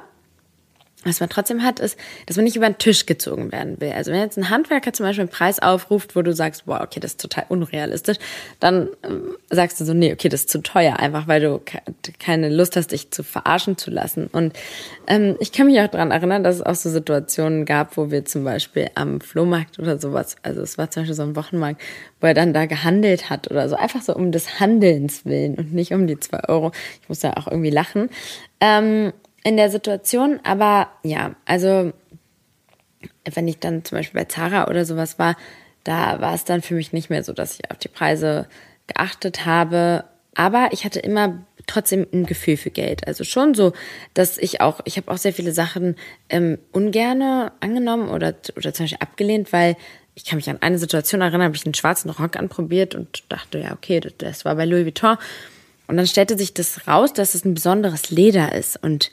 was 1.04 1.20
man 1.20 1.28
trotzdem 1.28 1.62
hat, 1.62 1.80
ist, 1.80 1.98
dass 2.26 2.36
man 2.36 2.44
nicht 2.44 2.56
über 2.56 2.66
den 2.66 2.78
Tisch 2.78 3.06
gezogen 3.06 3.50
werden 3.50 3.80
will. 3.80 3.92
Also 3.92 4.12
wenn 4.12 4.20
jetzt 4.20 4.38
ein 4.38 4.50
Handwerker 4.50 4.92
zum 4.92 5.06
Beispiel 5.06 5.22
einen 5.22 5.30
Preis 5.30 5.58
aufruft, 5.58 6.14
wo 6.14 6.22
du 6.22 6.32
sagst, 6.32 6.66
boah, 6.66 6.80
okay, 6.82 7.00
das 7.00 7.12
ist 7.12 7.20
total 7.20 7.44
unrealistisch, 7.48 8.18
dann 8.60 8.88
ähm, 9.02 9.36
sagst 9.50 9.80
du 9.80 9.84
so, 9.84 9.94
nee, 9.94 10.12
okay, 10.12 10.28
das 10.28 10.42
ist 10.42 10.50
zu 10.50 10.62
teuer, 10.62 10.98
einfach 10.98 11.26
weil 11.26 11.40
du 11.40 11.60
keine 12.18 12.48
Lust 12.48 12.76
hast, 12.76 12.92
dich 12.92 13.10
zu 13.10 13.22
verarschen 13.24 13.76
zu 13.76 13.90
lassen. 13.90 14.28
Und 14.28 14.52
ähm, 15.06 15.36
ich 15.40 15.52
kann 15.52 15.66
mich 15.66 15.80
auch 15.80 15.88
daran 15.88 16.10
erinnern, 16.12 16.44
dass 16.44 16.56
es 16.56 16.62
auch 16.62 16.74
so 16.74 16.88
Situationen 16.90 17.64
gab, 17.64 17.96
wo 17.96 18.10
wir 18.10 18.24
zum 18.24 18.44
Beispiel 18.44 18.90
am 18.94 19.20
Flohmarkt 19.20 19.78
oder 19.78 19.98
sowas, 19.98 20.36
also 20.42 20.62
es 20.62 20.78
war 20.78 20.90
zum 20.90 21.02
Beispiel 21.02 21.16
so 21.16 21.22
ein 21.22 21.36
Wochenmarkt, 21.36 21.80
wo 22.20 22.28
er 22.28 22.34
dann 22.34 22.52
da 22.52 22.66
gehandelt 22.66 23.28
hat 23.28 23.50
oder 23.50 23.68
so, 23.68 23.76
einfach 23.76 24.02
so 24.02 24.14
um 24.14 24.30
des 24.30 24.60
Handelns 24.60 25.24
willen 25.24 25.56
und 25.56 25.72
nicht 25.72 25.92
um 25.92 26.06
die 26.06 26.18
zwei 26.20 26.48
Euro. 26.48 26.70
Ich 27.02 27.08
muss 27.08 27.20
da 27.20 27.32
auch 27.32 27.48
irgendwie 27.48 27.70
lachen. 27.70 28.08
Ähm, 28.60 29.12
in 29.44 29.56
der 29.56 29.70
Situation, 29.70 30.40
aber 30.44 30.88
ja, 31.02 31.34
also 31.44 31.92
wenn 33.24 33.48
ich 33.48 33.58
dann 33.58 33.84
zum 33.84 33.98
Beispiel 33.98 34.20
bei 34.20 34.26
Zara 34.26 34.68
oder 34.68 34.84
sowas 34.84 35.18
war, 35.18 35.36
da 35.84 36.20
war 36.20 36.34
es 36.34 36.44
dann 36.44 36.62
für 36.62 36.74
mich 36.74 36.92
nicht 36.92 37.10
mehr 37.10 37.24
so, 37.24 37.32
dass 37.32 37.54
ich 37.54 37.70
auf 37.70 37.78
die 37.78 37.88
Preise 37.88 38.46
geachtet 38.86 39.46
habe. 39.46 40.04
Aber 40.34 40.68
ich 40.72 40.84
hatte 40.84 41.00
immer 41.00 41.44
trotzdem 41.66 42.06
ein 42.12 42.26
Gefühl 42.26 42.56
für 42.56 42.70
Geld. 42.70 43.06
Also 43.06 43.24
schon 43.24 43.54
so, 43.54 43.72
dass 44.14 44.38
ich 44.38 44.60
auch, 44.60 44.80
ich 44.84 44.96
habe 44.96 45.10
auch 45.10 45.18
sehr 45.18 45.32
viele 45.32 45.52
Sachen 45.52 45.96
ähm, 46.28 46.58
ungerne 46.72 47.52
angenommen 47.60 48.08
oder, 48.08 48.34
oder 48.56 48.72
zum 48.72 48.84
Beispiel 48.84 48.98
abgelehnt, 49.00 49.52
weil 49.52 49.76
ich 50.14 50.24
kann 50.24 50.36
mich 50.36 50.50
an 50.50 50.60
eine 50.60 50.78
Situation 50.78 51.20
erinnern, 51.20 51.42
habe 51.42 51.56
ich 51.56 51.64
einen 51.64 51.74
schwarzen 51.74 52.10
Rock 52.10 52.36
anprobiert 52.36 52.94
und 52.94 53.24
dachte, 53.28 53.58
ja, 53.58 53.72
okay, 53.72 54.00
das, 54.00 54.12
das 54.18 54.44
war 54.44 54.54
bei 54.56 54.64
Louis 54.64 54.84
Vuitton. 54.84 55.16
Und 55.86 55.96
dann 55.96 56.06
stellte 56.06 56.38
sich 56.38 56.54
das 56.54 56.86
raus, 56.86 57.12
dass 57.12 57.34
es 57.34 57.44
ein 57.44 57.54
besonderes 57.54 58.10
Leder 58.10 58.54
ist. 58.54 58.82
Und 58.82 59.10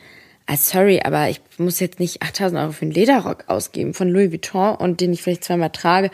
also 0.50 0.72
sorry, 0.80 1.00
aber 1.04 1.30
ich 1.30 1.42
muss 1.60 1.80
jetzt 1.80 2.00
nicht 2.00 2.24
8000 2.24 2.60
Euro 2.60 2.72
für 2.72 2.82
einen 2.82 2.92
Lederrock 2.92 3.44
ausgeben 3.46 3.94
von 3.94 4.10
Louis 4.10 4.32
Vuitton 4.32 4.76
und 4.78 5.00
den 5.00 5.14
ich 5.14 5.22
vielleicht 5.22 5.44
zweimal 5.44 5.70
trage. 5.70 6.10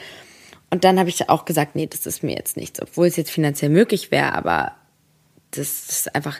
Und 0.70 0.84
dann 0.84 1.00
habe 1.00 1.08
ich 1.08 1.30
auch 1.30 1.46
gesagt, 1.46 1.78
nee, 1.78 1.88
das 1.88 2.06
ist 2.06 2.22
mir 2.22 2.36
jetzt 2.36 2.58
nichts, 2.58 2.82
obwohl 2.82 3.08
es 3.08 3.16
jetzt 3.16 3.32
finanziell 3.32 3.72
möglich 3.72 4.12
wäre, 4.12 4.34
aber 4.34 4.74
das 5.52 5.88
ist 5.88 6.16
einfach, 6.16 6.38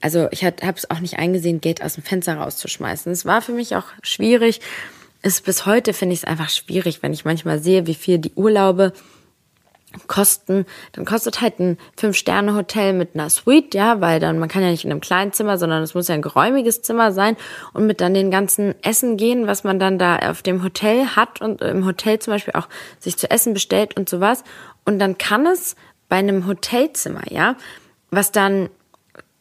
also 0.00 0.26
ich 0.32 0.44
habe 0.44 0.56
es 0.74 0.90
auch 0.90 0.98
nicht 0.98 1.16
eingesehen, 1.20 1.60
Geld 1.60 1.80
aus 1.80 1.94
dem 1.94 2.02
Fenster 2.02 2.38
rauszuschmeißen. 2.38 3.12
Es 3.12 3.24
war 3.24 3.40
für 3.40 3.52
mich 3.52 3.76
auch 3.76 3.86
schwierig. 4.02 4.60
Ist 5.22 5.44
bis 5.44 5.64
heute 5.64 5.92
finde 5.92 6.14
ich 6.14 6.20
es 6.20 6.24
einfach 6.24 6.50
schwierig, 6.50 7.04
wenn 7.04 7.12
ich 7.12 7.24
manchmal 7.24 7.60
sehe, 7.60 7.86
wie 7.86 7.94
viel 7.94 8.18
die 8.18 8.32
Urlaube 8.34 8.92
kosten, 10.06 10.66
dann 10.92 11.04
kostet 11.04 11.40
halt 11.40 11.58
ein 11.58 11.78
Fünf-Sterne-Hotel 11.96 12.92
mit 12.92 13.14
einer 13.14 13.30
Suite, 13.30 13.74
ja, 13.74 14.00
weil 14.00 14.20
dann, 14.20 14.38
man 14.38 14.48
kann 14.48 14.62
ja 14.62 14.70
nicht 14.70 14.84
in 14.84 14.90
einem 14.90 15.00
kleinen 15.00 15.32
Zimmer, 15.32 15.58
sondern 15.58 15.82
es 15.82 15.94
muss 15.94 16.08
ja 16.08 16.14
ein 16.14 16.22
geräumiges 16.22 16.82
Zimmer 16.82 17.12
sein 17.12 17.36
und 17.72 17.86
mit 17.86 18.00
dann 18.00 18.14
den 18.14 18.30
ganzen 18.30 18.74
Essen 18.82 19.16
gehen, 19.16 19.46
was 19.46 19.64
man 19.64 19.78
dann 19.78 19.98
da 19.98 20.16
auf 20.18 20.42
dem 20.42 20.62
Hotel 20.62 21.06
hat 21.16 21.40
und 21.40 21.62
im 21.62 21.86
Hotel 21.86 22.18
zum 22.18 22.34
Beispiel 22.34 22.54
auch 22.54 22.68
sich 22.98 23.16
zu 23.16 23.30
essen 23.30 23.54
bestellt 23.54 23.96
und 23.96 24.08
sowas. 24.08 24.44
Und 24.84 24.98
dann 24.98 25.18
kann 25.18 25.46
es 25.46 25.76
bei 26.08 26.16
einem 26.16 26.46
Hotelzimmer, 26.46 27.22
ja, 27.30 27.56
was 28.10 28.32
dann 28.32 28.68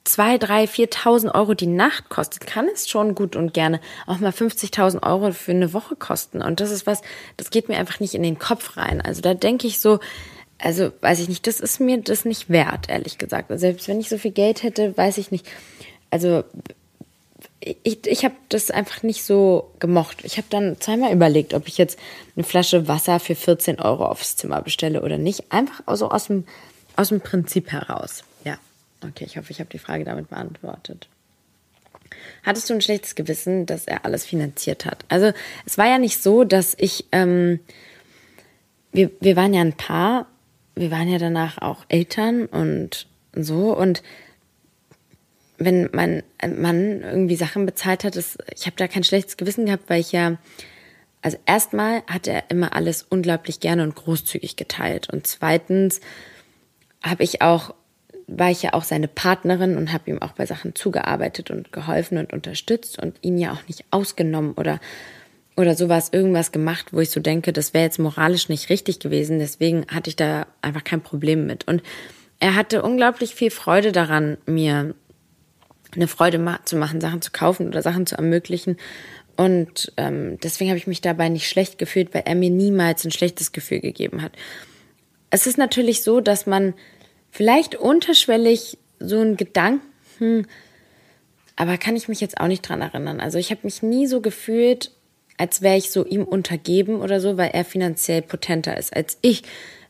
zwei, 0.04 0.38
drei, 0.38 0.68
viertausend 0.68 1.34
Euro 1.34 1.56
die 1.56 1.68
Nacht 1.68 2.10
kostet, 2.10 2.46
kann 2.46 2.68
es 2.72 2.88
schon 2.88 3.16
gut 3.16 3.36
und 3.36 3.54
gerne 3.54 3.82
auch 4.05 4.20
mal 4.20 4.31
50.000 4.31 5.03
Euro 5.03 5.31
für 5.31 5.51
eine 5.51 5.74
Woche 5.74 5.96
kosten. 5.96 6.42
Und 6.42 6.60
das 6.60 6.72
ist 6.72 6.88
was, 6.88 7.01
das 7.38 7.50
geht 7.50 7.70
mir 7.70 7.77
einfach 7.77 8.00
nicht 8.00 8.14
in 8.14 8.24
den 8.24 8.40
Kopf 8.40 8.77
rein. 8.77 9.01
Also 9.01 9.22
da 9.22 9.34
denke 9.34 9.68
ich 9.68 9.79
so, 9.79 10.00
also 10.59 10.91
weiß 11.01 11.20
ich 11.20 11.29
nicht, 11.29 11.48
das 11.48 11.59
ist 11.59 11.79
mir 11.79 12.00
das 12.00 12.25
nicht 12.25 12.50
wert, 12.50 12.89
ehrlich 12.89 13.18
gesagt. 13.18 13.51
Also 13.51 13.61
selbst 13.61 13.87
wenn 13.87 14.00
ich 14.00 14.09
so 14.09 14.18
viel 14.18 14.31
Geld 14.31 14.63
hätte, 14.63 14.96
weiß 14.98 15.18
ich 15.18 15.31
nicht. 15.31 15.46
Also 16.09 16.44
ich, 17.59 18.05
ich 18.05 18.24
habe 18.24 18.35
das 18.50 18.72
einfach 18.72 19.03
nicht 19.03 19.24
so 19.24 19.72
gemocht. 19.79 20.20
Ich 20.24 20.37
habe 20.37 20.48
dann 20.50 20.79
zweimal 20.79 21.11
überlegt, 21.11 21.53
ob 21.53 21.68
ich 21.68 21.77
jetzt 21.77 22.00
eine 22.35 22.44
Flasche 22.44 22.87
Wasser 22.87 23.20
für 23.20 23.35
14 23.35 23.79
Euro 23.79 24.05
aufs 24.05 24.35
Zimmer 24.35 24.61
bestelle 24.61 25.01
oder 25.01 25.18
nicht. 25.18 25.51
Einfach 25.51 25.83
so 25.96 26.09
aus 26.09 26.27
dem, 26.27 26.46
aus 26.96 27.09
dem 27.09 27.22
Prinzip 27.22 27.72
heraus. 27.72 28.24
Ja, 28.44 28.57
okay, 29.03 29.25
ich 29.25 29.37
hoffe, 29.37 29.51
ich 29.51 29.59
habe 29.59 29.70
die 29.70 29.79
Frage 29.79 30.05
damit 30.05 30.29
beantwortet. 30.29 31.07
Hattest 32.44 32.70
du 32.70 32.75
ein 32.75 32.81
schlechtes 32.81 33.15
Gewissen, 33.15 33.65
dass 33.65 33.85
er 33.85 34.05
alles 34.05 34.25
finanziert 34.25 34.85
hat? 34.85 35.03
Also 35.09 35.31
es 35.65 35.77
war 35.77 35.87
ja 35.87 35.98
nicht 35.98 36.22
so, 36.22 36.44
dass 36.44 36.75
ich, 36.77 37.05
ähm, 37.11 37.59
wir, 38.91 39.09
wir 39.20 39.35
waren 39.35 39.53
ja 39.53 39.61
ein 39.61 39.74
Paar 39.74 40.27
wir 40.75 40.92
waren 40.92 41.09
ja 41.09 41.18
danach 41.18 41.61
auch 41.61 41.85
Eltern 41.88 42.46
und 42.46 43.07
so. 43.33 43.75
Und 43.75 44.03
wenn 45.57 45.90
mein 45.94 46.24
Mann 46.42 47.01
irgendwie 47.01 47.35
Sachen 47.35 47.66
bezahlt 47.66 48.03
hat, 48.03 48.16
das, 48.16 48.38
ich 48.53 48.66
habe 48.66 48.75
da 48.75 48.88
kein 48.88 49.03
schlechtes 49.03 49.38
Gewissen 49.38 49.66
gehabt, 49.66 49.90
weil 49.90 50.01
ich 50.01 50.11
ja, 50.11 50.38
also 51.22 51.38
erstmal 51.46 52.03
hat 52.07 52.27
er 52.27 52.44
immer 52.50 52.75
alles 52.75 53.03
unglaublich 53.03 53.59
gerne 53.59 53.83
und 53.83 53.96
großzügig 53.96 54.57
geteilt. 54.57 55.09
Und 55.09 55.25
zweitens 55.25 56.01
habe 57.03 57.24
ich 57.24 57.42
auch, 57.42 57.74
war 58.27 58.51
ich 58.51 58.64
ja 58.64 58.74
auch 58.74 58.83
seine 58.83 59.07
Partnerin 59.07 59.77
und 59.77 59.94
habe 59.94 60.09
ihm 60.09 60.22
auch 60.22 60.33
bei 60.33 60.46
Sachen 60.46 60.75
zugearbeitet 60.75 61.51
und 61.51 61.72
geholfen 61.72 62.18
und 62.18 62.33
unterstützt 62.33 63.01
und 63.01 63.18
ihn 63.22 63.38
ja 63.38 63.53
auch 63.53 63.68
nicht 63.68 63.85
ausgenommen 63.92 64.53
oder 64.53 64.79
oder 65.57 65.75
sowas, 65.75 66.09
irgendwas 66.11 66.51
gemacht, 66.51 66.87
wo 66.91 67.00
ich 67.00 67.09
so 67.09 67.20
denke, 67.20 67.53
das 67.53 67.74
wäre 67.74 67.85
jetzt 67.85 68.00
moralisch 68.00 68.50
nicht 68.50 68.70
richtig 68.70 69.00
gewesen. 69.00 69.39
Deswegen 69.39 69.85
hatte 69.87 70.09
ich 70.09 70.15
da 70.15 70.48
einfach 70.61 70.83
kein 70.83 71.01
Problem 71.01 71.46
mit. 71.46 71.68
Und 71.68 71.81
er 72.39 72.55
hatte 72.55 72.81
unglaublich 72.81 73.35
viel 73.35 73.51
Freude 73.51 73.91
daran, 73.91 74.37
mir 74.46 74.94
eine 75.96 76.07
Freude 76.07 76.44
zu 76.65 76.75
machen, 76.75 77.00
Sachen 77.00 77.22
zu 77.22 77.31
kaufen 77.31 77.68
oder 77.68 77.81
Sachen 77.81 78.05
zu 78.05 78.15
ermöglichen. 78.18 78.77
Und 79.37 79.91
ähm, 79.98 80.37
deswegen 80.41 80.70
habe 80.70 80.77
ich 80.77 80.87
mich 80.87 81.01
dabei 81.01 81.29
nicht 81.29 81.48
schlecht 81.48 81.77
gefühlt, 81.77 82.13
weil 82.13 82.24
er 82.25 82.35
mir 82.35 82.50
niemals 82.50 83.05
ein 83.05 83.11
schlechtes 83.11 83.51
Gefühl 83.51 83.79
gegeben 83.79 84.22
hat. 84.22 84.33
Es 85.29 85.48
ist 85.48 85.57
natürlich 85.57 86.03
so, 86.03 86.22
dass 86.22 86.46
man 86.46 86.74
vielleicht 87.31 87.75
unterschwellig 87.75 88.77
so 89.00 89.20
einen 89.20 89.35
Gedanken, 89.35 90.48
aber 91.57 91.77
kann 91.77 91.96
ich 91.96 92.07
mich 92.07 92.22
jetzt 92.22 92.39
auch 92.39 92.48
nicht 92.48 92.61
dran 92.61 92.81
erinnern. 92.81 93.20
Also 93.20 93.37
ich 93.37 93.51
habe 93.51 93.61
mich 93.63 93.81
nie 93.81 94.07
so 94.07 94.22
gefühlt, 94.22 94.91
als 95.38 95.62
wäre 95.62 95.78
ich 95.78 95.92
so 95.92 96.06
ihm 96.06 96.24
untergeben 96.24 97.02
oder 97.02 97.20
so, 97.20 97.38
weil 97.38 97.52
er 97.54 97.66
finanziell 97.66 98.22
potenter 98.22 98.78
ist 98.78 98.96
als 98.96 99.18
ich. 99.22 99.44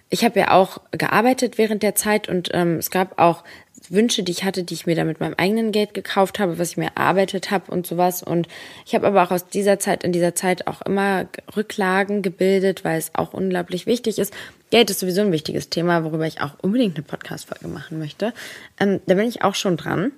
Ich 0.09 0.23
habe 0.23 0.39
ja 0.39 0.51
auch 0.51 0.81
gearbeitet 0.91 1.57
während 1.57 1.83
der 1.83 1.95
Zeit 1.95 2.29
und 2.29 2.49
ähm, 2.53 2.77
es 2.77 2.91
gab 2.91 3.19
auch 3.19 3.43
Wünsche, 3.89 4.23
die 4.23 4.31
ich 4.31 4.43
hatte, 4.43 4.63
die 4.63 4.73
ich 4.73 4.85
mir 4.85 4.95
da 4.95 5.03
mit 5.03 5.19
meinem 5.19 5.35
eigenen 5.37 5.71
Geld 5.71 5.93
gekauft 5.93 6.39
habe, 6.39 6.57
was 6.57 6.71
ich 6.71 6.77
mir 6.77 6.91
erarbeitet 6.95 7.51
habe 7.51 7.71
und 7.71 7.85
sowas. 7.85 8.23
Und 8.23 8.47
ich 8.85 8.95
habe 8.95 9.07
aber 9.07 9.23
auch 9.23 9.31
aus 9.31 9.47
dieser 9.47 9.79
Zeit, 9.79 10.03
in 10.03 10.11
dieser 10.11 10.35
Zeit 10.35 10.67
auch 10.67 10.81
immer 10.81 11.27
Rücklagen 11.55 12.21
gebildet, 12.21 12.83
weil 12.83 12.97
es 12.97 13.11
auch 13.13 13.33
unglaublich 13.33 13.85
wichtig 13.85 14.19
ist. 14.19 14.33
Geld 14.71 14.89
ist 14.89 14.99
sowieso 14.99 15.21
ein 15.21 15.31
wichtiges 15.31 15.69
Thema, 15.69 16.03
worüber 16.03 16.25
ich 16.25 16.41
auch 16.41 16.55
unbedingt 16.61 16.95
eine 16.95 17.03
Podcast-Folge 17.03 17.67
machen 17.67 17.99
möchte. 17.99 18.33
Ähm, 18.79 19.01
da 19.05 19.15
bin 19.15 19.27
ich 19.27 19.43
auch 19.43 19.55
schon 19.55 19.77
dran. 19.77 20.11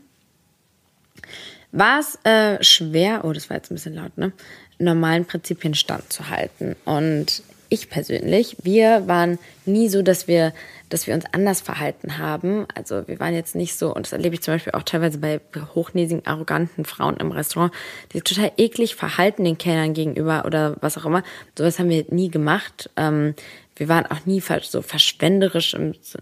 War 1.72 2.00
es 2.00 2.18
äh, 2.24 2.64
schwer, 2.64 3.26
oh, 3.26 3.34
das 3.34 3.50
war 3.50 3.58
jetzt 3.58 3.72
ein 3.72 3.76
bisschen 3.76 3.96
laut, 3.96 4.18
ne? 4.18 4.32
Normalen 4.80 5.26
Prinzipien 5.26 5.74
standzuhalten. 5.74 6.76
Und 6.86 7.44
ich 7.70 7.90
persönlich, 7.90 8.58
wir 8.64 9.08
waren 9.08 9.40
nie 9.66 9.90
so, 9.90 10.02
dass 10.02 10.28
wir, 10.28 10.54
dass 10.90 11.08
wir 11.08 11.14
uns 11.14 11.26
anders 11.32 11.60
verhalten 11.62 12.18
haben. 12.18 12.66
Also 12.76 13.08
wir 13.08 13.20
waren 13.20 13.34
jetzt 13.34 13.56
nicht 13.56 13.78
so, 13.78 13.94
und 13.94 14.06
das 14.06 14.14
erlebe 14.14 14.36
ich 14.36 14.42
zum 14.42 14.54
Beispiel 14.54 14.74
auch 14.74 14.84
teilweise 14.84 15.18
bei 15.18 15.42
hochnäsigen, 15.76 16.26
arroganten 16.26 16.86
Frauen 16.86 17.18
im 17.18 17.32
Restaurant, 17.32 17.74
die 18.14 18.22
total 18.22 18.52
eklig 18.58 18.96
verhalten 18.96 19.44
den 19.44 19.58
Kellnern 19.58 19.94
gegenüber 19.94 20.46
oder 20.46 20.78
was 20.82 20.98
auch 20.98 21.06
immer. 21.06 21.24
Sowas 21.58 21.80
haben 21.80 21.90
wir 21.90 22.06
nie 22.10 22.30
gemacht. 22.30 22.90
Ähm, 22.96 23.36
wir 23.76 23.90
waren 23.90 24.06
auch 24.06 24.26
nie 24.26 24.42
so 24.62 24.82
verschwenderisch, 24.82 25.76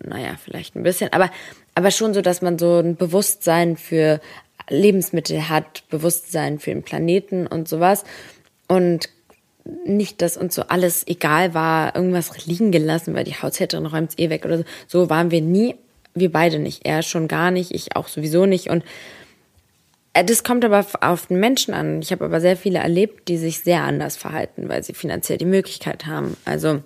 naja, 0.04 0.36
vielleicht 0.44 0.76
ein 0.76 0.84
bisschen, 0.84 1.14
aber, 1.14 1.32
aber 1.74 1.92
schon 1.92 2.14
so, 2.14 2.22
dass 2.22 2.42
man 2.42 2.60
so 2.60 2.80
ein 2.80 2.96
Bewusstsein 2.98 3.78
für 3.78 4.20
Lebensmittel 4.70 5.48
hat, 5.48 5.84
Bewusstsein 5.90 6.60
für 6.60 6.72
den 6.72 6.84
Planeten 6.84 7.48
und 7.48 7.70
sowas. 7.70 8.04
Und 8.68 9.10
nicht, 9.86 10.22
dass 10.22 10.38
uns 10.38 10.56
so 10.56 10.64
alles 10.64 11.08
egal 11.08 11.54
war, 11.54 11.96
irgendwas 11.96 12.46
liegen 12.46 12.72
gelassen, 12.72 13.14
weil 13.16 13.24
die 13.24 13.34
Haushälterin 13.34 13.86
räumt 13.86 14.12
es 14.12 14.18
eh 14.18 14.30
weg 14.30 14.46
oder 14.46 14.60
so. 14.60 14.64
So 14.88 15.10
waren 15.10 15.32
wir 15.32 15.42
nie, 15.42 15.76
wir 16.14 16.32
beide 16.32 16.60
nicht. 16.60 16.86
Er 16.86 17.02
schon 17.02 17.28
gar 17.28 17.52
nicht, 17.52 17.72
ich 17.72 17.96
auch 17.96 18.08
sowieso 18.08 18.46
nicht. 18.46 18.70
Und 18.70 18.84
Äh, 20.16 20.24
das 20.24 20.44
kommt 20.44 20.66
aber 20.66 20.86
auf 21.02 21.28
den 21.28 21.40
Menschen 21.40 21.74
an. 21.74 22.02
Ich 22.02 22.12
habe 22.12 22.26
aber 22.26 22.42
sehr 22.42 22.58
viele 22.58 22.80
erlebt, 22.80 23.28
die 23.28 23.38
sich 23.38 23.60
sehr 23.60 23.84
anders 23.84 24.16
verhalten, 24.18 24.70
weil 24.70 24.82
sie 24.82 24.94
finanziell 24.94 25.38
die 25.38 25.46
Möglichkeit 25.46 26.06
haben. 26.08 26.38
Also 26.46 26.82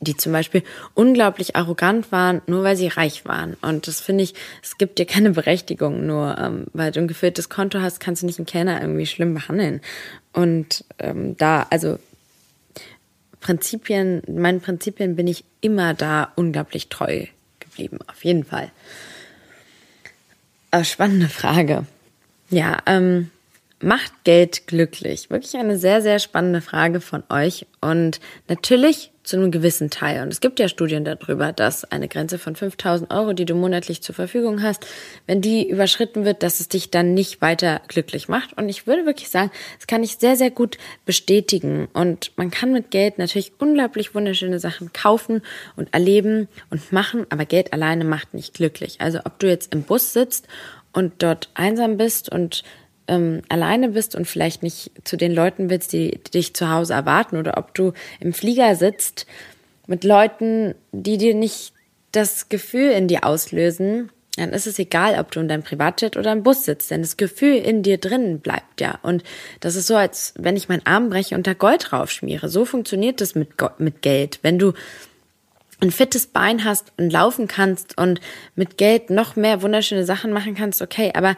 die 0.00 0.16
zum 0.16 0.32
Beispiel 0.32 0.62
unglaublich 0.94 1.56
arrogant 1.56 2.10
waren, 2.10 2.40
nur 2.46 2.64
weil 2.64 2.76
sie 2.76 2.88
reich 2.88 3.24
waren. 3.26 3.54
Und 3.60 3.86
das 3.86 4.00
finde 4.00 4.24
ich, 4.24 4.34
es 4.62 4.78
gibt 4.78 4.98
dir 4.98 5.06
keine 5.06 5.30
Berechtigung, 5.30 6.06
nur 6.06 6.38
ähm, 6.38 6.66
weil 6.72 6.90
du 6.90 7.00
ein 7.00 7.08
gefülltes 7.08 7.48
Konto 7.48 7.80
hast, 7.80 8.00
kannst 8.00 8.22
du 8.22 8.26
nicht 8.26 8.38
einen 8.38 8.46
Kellner 8.46 8.80
irgendwie 8.80 9.06
schlimm 9.06 9.34
behandeln. 9.34 9.80
Und 10.32 10.84
ähm, 10.98 11.36
da, 11.36 11.66
also 11.70 11.98
Prinzipien, 13.40 14.22
meinen 14.28 14.60
Prinzipien 14.60 15.16
bin 15.16 15.26
ich 15.26 15.44
immer 15.60 15.94
da 15.94 16.32
unglaublich 16.36 16.88
treu 16.88 17.26
geblieben, 17.58 17.98
auf 18.06 18.24
jeden 18.24 18.44
Fall. 18.44 18.70
Aber 20.70 20.84
spannende 20.84 21.28
Frage. 21.28 21.84
Ja, 22.48 22.78
ähm, 22.86 23.30
macht 23.80 24.12
Geld 24.24 24.66
glücklich? 24.66 25.30
Wirklich 25.30 25.56
eine 25.56 25.78
sehr, 25.78 26.00
sehr 26.02 26.18
spannende 26.18 26.60
Frage 26.60 27.00
von 27.00 27.22
euch. 27.28 27.66
Und 27.80 28.20
natürlich 28.48 29.10
zu 29.30 29.36
einem 29.36 29.50
gewissen 29.50 29.90
Teil. 29.90 30.22
Und 30.22 30.28
es 30.28 30.40
gibt 30.40 30.58
ja 30.58 30.68
Studien 30.68 31.04
darüber, 31.04 31.52
dass 31.52 31.84
eine 31.84 32.08
Grenze 32.08 32.38
von 32.38 32.56
5000 32.56 33.10
Euro, 33.12 33.32
die 33.32 33.44
du 33.44 33.54
monatlich 33.54 34.02
zur 34.02 34.14
Verfügung 34.14 34.62
hast, 34.62 34.84
wenn 35.26 35.40
die 35.40 35.68
überschritten 35.68 36.24
wird, 36.24 36.42
dass 36.42 36.60
es 36.60 36.68
dich 36.68 36.90
dann 36.90 37.14
nicht 37.14 37.40
weiter 37.40 37.80
glücklich 37.88 38.28
macht. 38.28 38.58
Und 38.58 38.68
ich 38.68 38.86
würde 38.86 39.06
wirklich 39.06 39.30
sagen, 39.30 39.50
das 39.78 39.86
kann 39.86 40.02
ich 40.02 40.16
sehr, 40.16 40.36
sehr 40.36 40.50
gut 40.50 40.78
bestätigen. 41.06 41.88
Und 41.92 42.32
man 42.36 42.50
kann 42.50 42.72
mit 42.72 42.90
Geld 42.90 43.18
natürlich 43.18 43.52
unglaublich 43.58 44.14
wunderschöne 44.14 44.58
Sachen 44.58 44.92
kaufen 44.92 45.42
und 45.76 45.94
erleben 45.94 46.48
und 46.68 46.92
machen, 46.92 47.26
aber 47.30 47.44
Geld 47.44 47.72
alleine 47.72 48.04
macht 48.04 48.34
nicht 48.34 48.54
glücklich. 48.54 49.00
Also 49.00 49.20
ob 49.24 49.38
du 49.38 49.48
jetzt 49.48 49.72
im 49.72 49.84
Bus 49.84 50.12
sitzt 50.12 50.48
und 50.92 51.22
dort 51.22 51.50
einsam 51.54 51.96
bist 51.96 52.30
und 52.30 52.64
ähm, 53.10 53.42
alleine 53.48 53.90
bist 53.90 54.14
und 54.14 54.26
vielleicht 54.26 54.62
nicht 54.62 54.92
zu 55.04 55.16
den 55.16 55.32
Leuten 55.32 55.68
willst, 55.68 55.92
die, 55.92 56.20
dich 56.32 56.54
zu 56.54 56.70
Hause 56.70 56.94
erwarten 56.94 57.36
oder 57.36 57.58
ob 57.58 57.74
du 57.74 57.92
im 58.20 58.32
Flieger 58.32 58.76
sitzt 58.76 59.26
mit 59.86 60.04
Leuten, 60.04 60.74
die 60.92 61.18
dir 61.18 61.34
nicht 61.34 61.72
das 62.12 62.48
Gefühl 62.48 62.90
in 62.92 63.08
dir 63.08 63.24
auslösen, 63.24 64.10
dann 64.36 64.50
ist 64.50 64.66
es 64.66 64.78
egal, 64.78 65.18
ob 65.18 65.32
du 65.32 65.40
in 65.40 65.48
deinem 65.48 65.64
Privatjet 65.64 66.16
oder 66.16 66.32
im 66.32 66.44
Bus 66.44 66.64
sitzt, 66.64 66.90
denn 66.90 67.02
das 67.02 67.16
Gefühl 67.16 67.56
in 67.56 67.82
dir 67.82 67.98
drinnen 67.98 68.40
bleibt 68.40 68.80
ja. 68.80 68.98
Und 69.02 69.24
das 69.58 69.74
ist 69.74 69.88
so, 69.88 69.96
als 69.96 70.32
wenn 70.36 70.56
ich 70.56 70.68
meinen 70.68 70.86
Arm 70.86 71.10
breche 71.10 71.34
und 71.34 71.46
da 71.46 71.52
Gold 71.52 71.90
draufschmiere. 71.90 72.48
So 72.48 72.64
funktioniert 72.64 73.20
das 73.20 73.34
mit, 73.34 73.48
mit 73.78 74.02
Geld. 74.02 74.38
Wenn 74.42 74.58
du 74.58 74.72
ein 75.80 75.90
fittes 75.90 76.26
Bein 76.26 76.64
hast 76.64 76.92
und 76.96 77.10
laufen 77.10 77.48
kannst 77.48 77.98
und 77.98 78.20
mit 78.54 78.76
Geld 78.76 79.10
noch 79.10 79.34
mehr 79.34 79.62
wunderschöne 79.62 80.04
Sachen 80.04 80.32
machen 80.32 80.54
kannst, 80.54 80.82
okay, 80.82 81.10
aber 81.14 81.36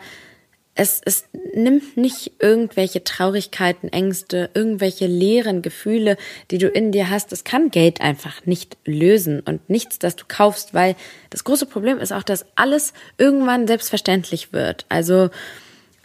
es, 0.74 1.02
es 1.04 1.24
nimmt 1.54 1.96
nicht 1.98 2.32
irgendwelche 2.38 3.04
Traurigkeiten, 3.04 3.92
Ängste, 3.92 4.48
irgendwelche 4.54 5.06
leeren 5.06 5.60
Gefühle, 5.60 6.16
die 6.50 6.58
du 6.58 6.68
in 6.68 6.92
dir 6.92 7.10
hast. 7.10 7.30
Das 7.30 7.44
kann 7.44 7.70
Geld 7.70 8.00
einfach 8.00 8.46
nicht 8.46 8.78
lösen 8.86 9.40
und 9.40 9.68
nichts, 9.68 9.98
das 9.98 10.16
du 10.16 10.24
kaufst, 10.26 10.72
weil 10.72 10.96
das 11.28 11.44
große 11.44 11.66
Problem 11.66 11.98
ist 11.98 12.12
auch, 12.12 12.22
dass 12.22 12.46
alles 12.54 12.94
irgendwann 13.18 13.66
selbstverständlich 13.66 14.52
wird. 14.54 14.86
Also 14.88 15.28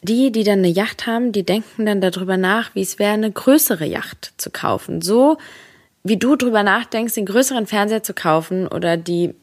die, 0.01 0.31
die 0.31 0.43
dann 0.43 0.59
eine 0.59 0.67
Yacht 0.67 1.07
haben, 1.07 1.31
die 1.31 1.43
denken 1.43 1.85
dann 1.85 2.01
darüber 2.01 2.35
nach, 2.37 2.75
wie 2.75 2.81
es 2.81 2.99
wäre, 2.99 3.13
eine 3.13 3.31
größere 3.31 3.85
Yacht 3.85 4.33
zu 4.37 4.49
kaufen. 4.49 5.01
So 5.01 5.37
wie 6.03 6.17
du 6.17 6.35
drüber 6.35 6.63
nachdenkst, 6.63 7.15
den 7.15 7.25
größeren 7.25 7.67
Fernseher 7.67 8.03
zu 8.03 8.13
kaufen 8.13 8.67
oder 8.67 8.97
die 8.97 9.33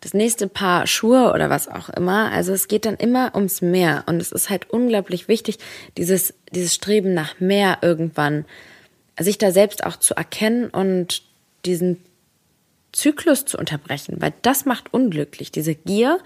das 0.00 0.14
nächste 0.14 0.48
Paar 0.48 0.86
Schuhe 0.86 1.32
oder 1.32 1.50
was 1.50 1.68
auch 1.68 1.88
immer. 1.88 2.30
Also 2.32 2.52
es 2.52 2.68
geht 2.68 2.84
dann 2.84 2.96
immer 2.96 3.34
ums 3.34 3.62
Mehr 3.62 4.04
und 4.06 4.20
es 4.20 4.32
ist 4.32 4.50
halt 4.50 4.70
unglaublich 4.70 5.28
wichtig, 5.28 5.58
dieses, 5.96 6.34
dieses 6.52 6.74
Streben 6.74 7.14
nach 7.14 7.40
mehr 7.40 7.78
irgendwann, 7.82 8.44
sich 9.18 9.38
da 9.38 9.52
selbst 9.52 9.84
auch 9.84 9.96
zu 9.96 10.14
erkennen 10.14 10.68
und 10.68 11.22
diesen 11.64 11.98
Zyklus 12.92 13.44
zu 13.44 13.58
unterbrechen, 13.58 14.16
weil 14.20 14.32
das 14.42 14.64
macht 14.64 14.92
unglücklich, 14.92 15.50
diese 15.50 15.74
Gier 15.74 16.18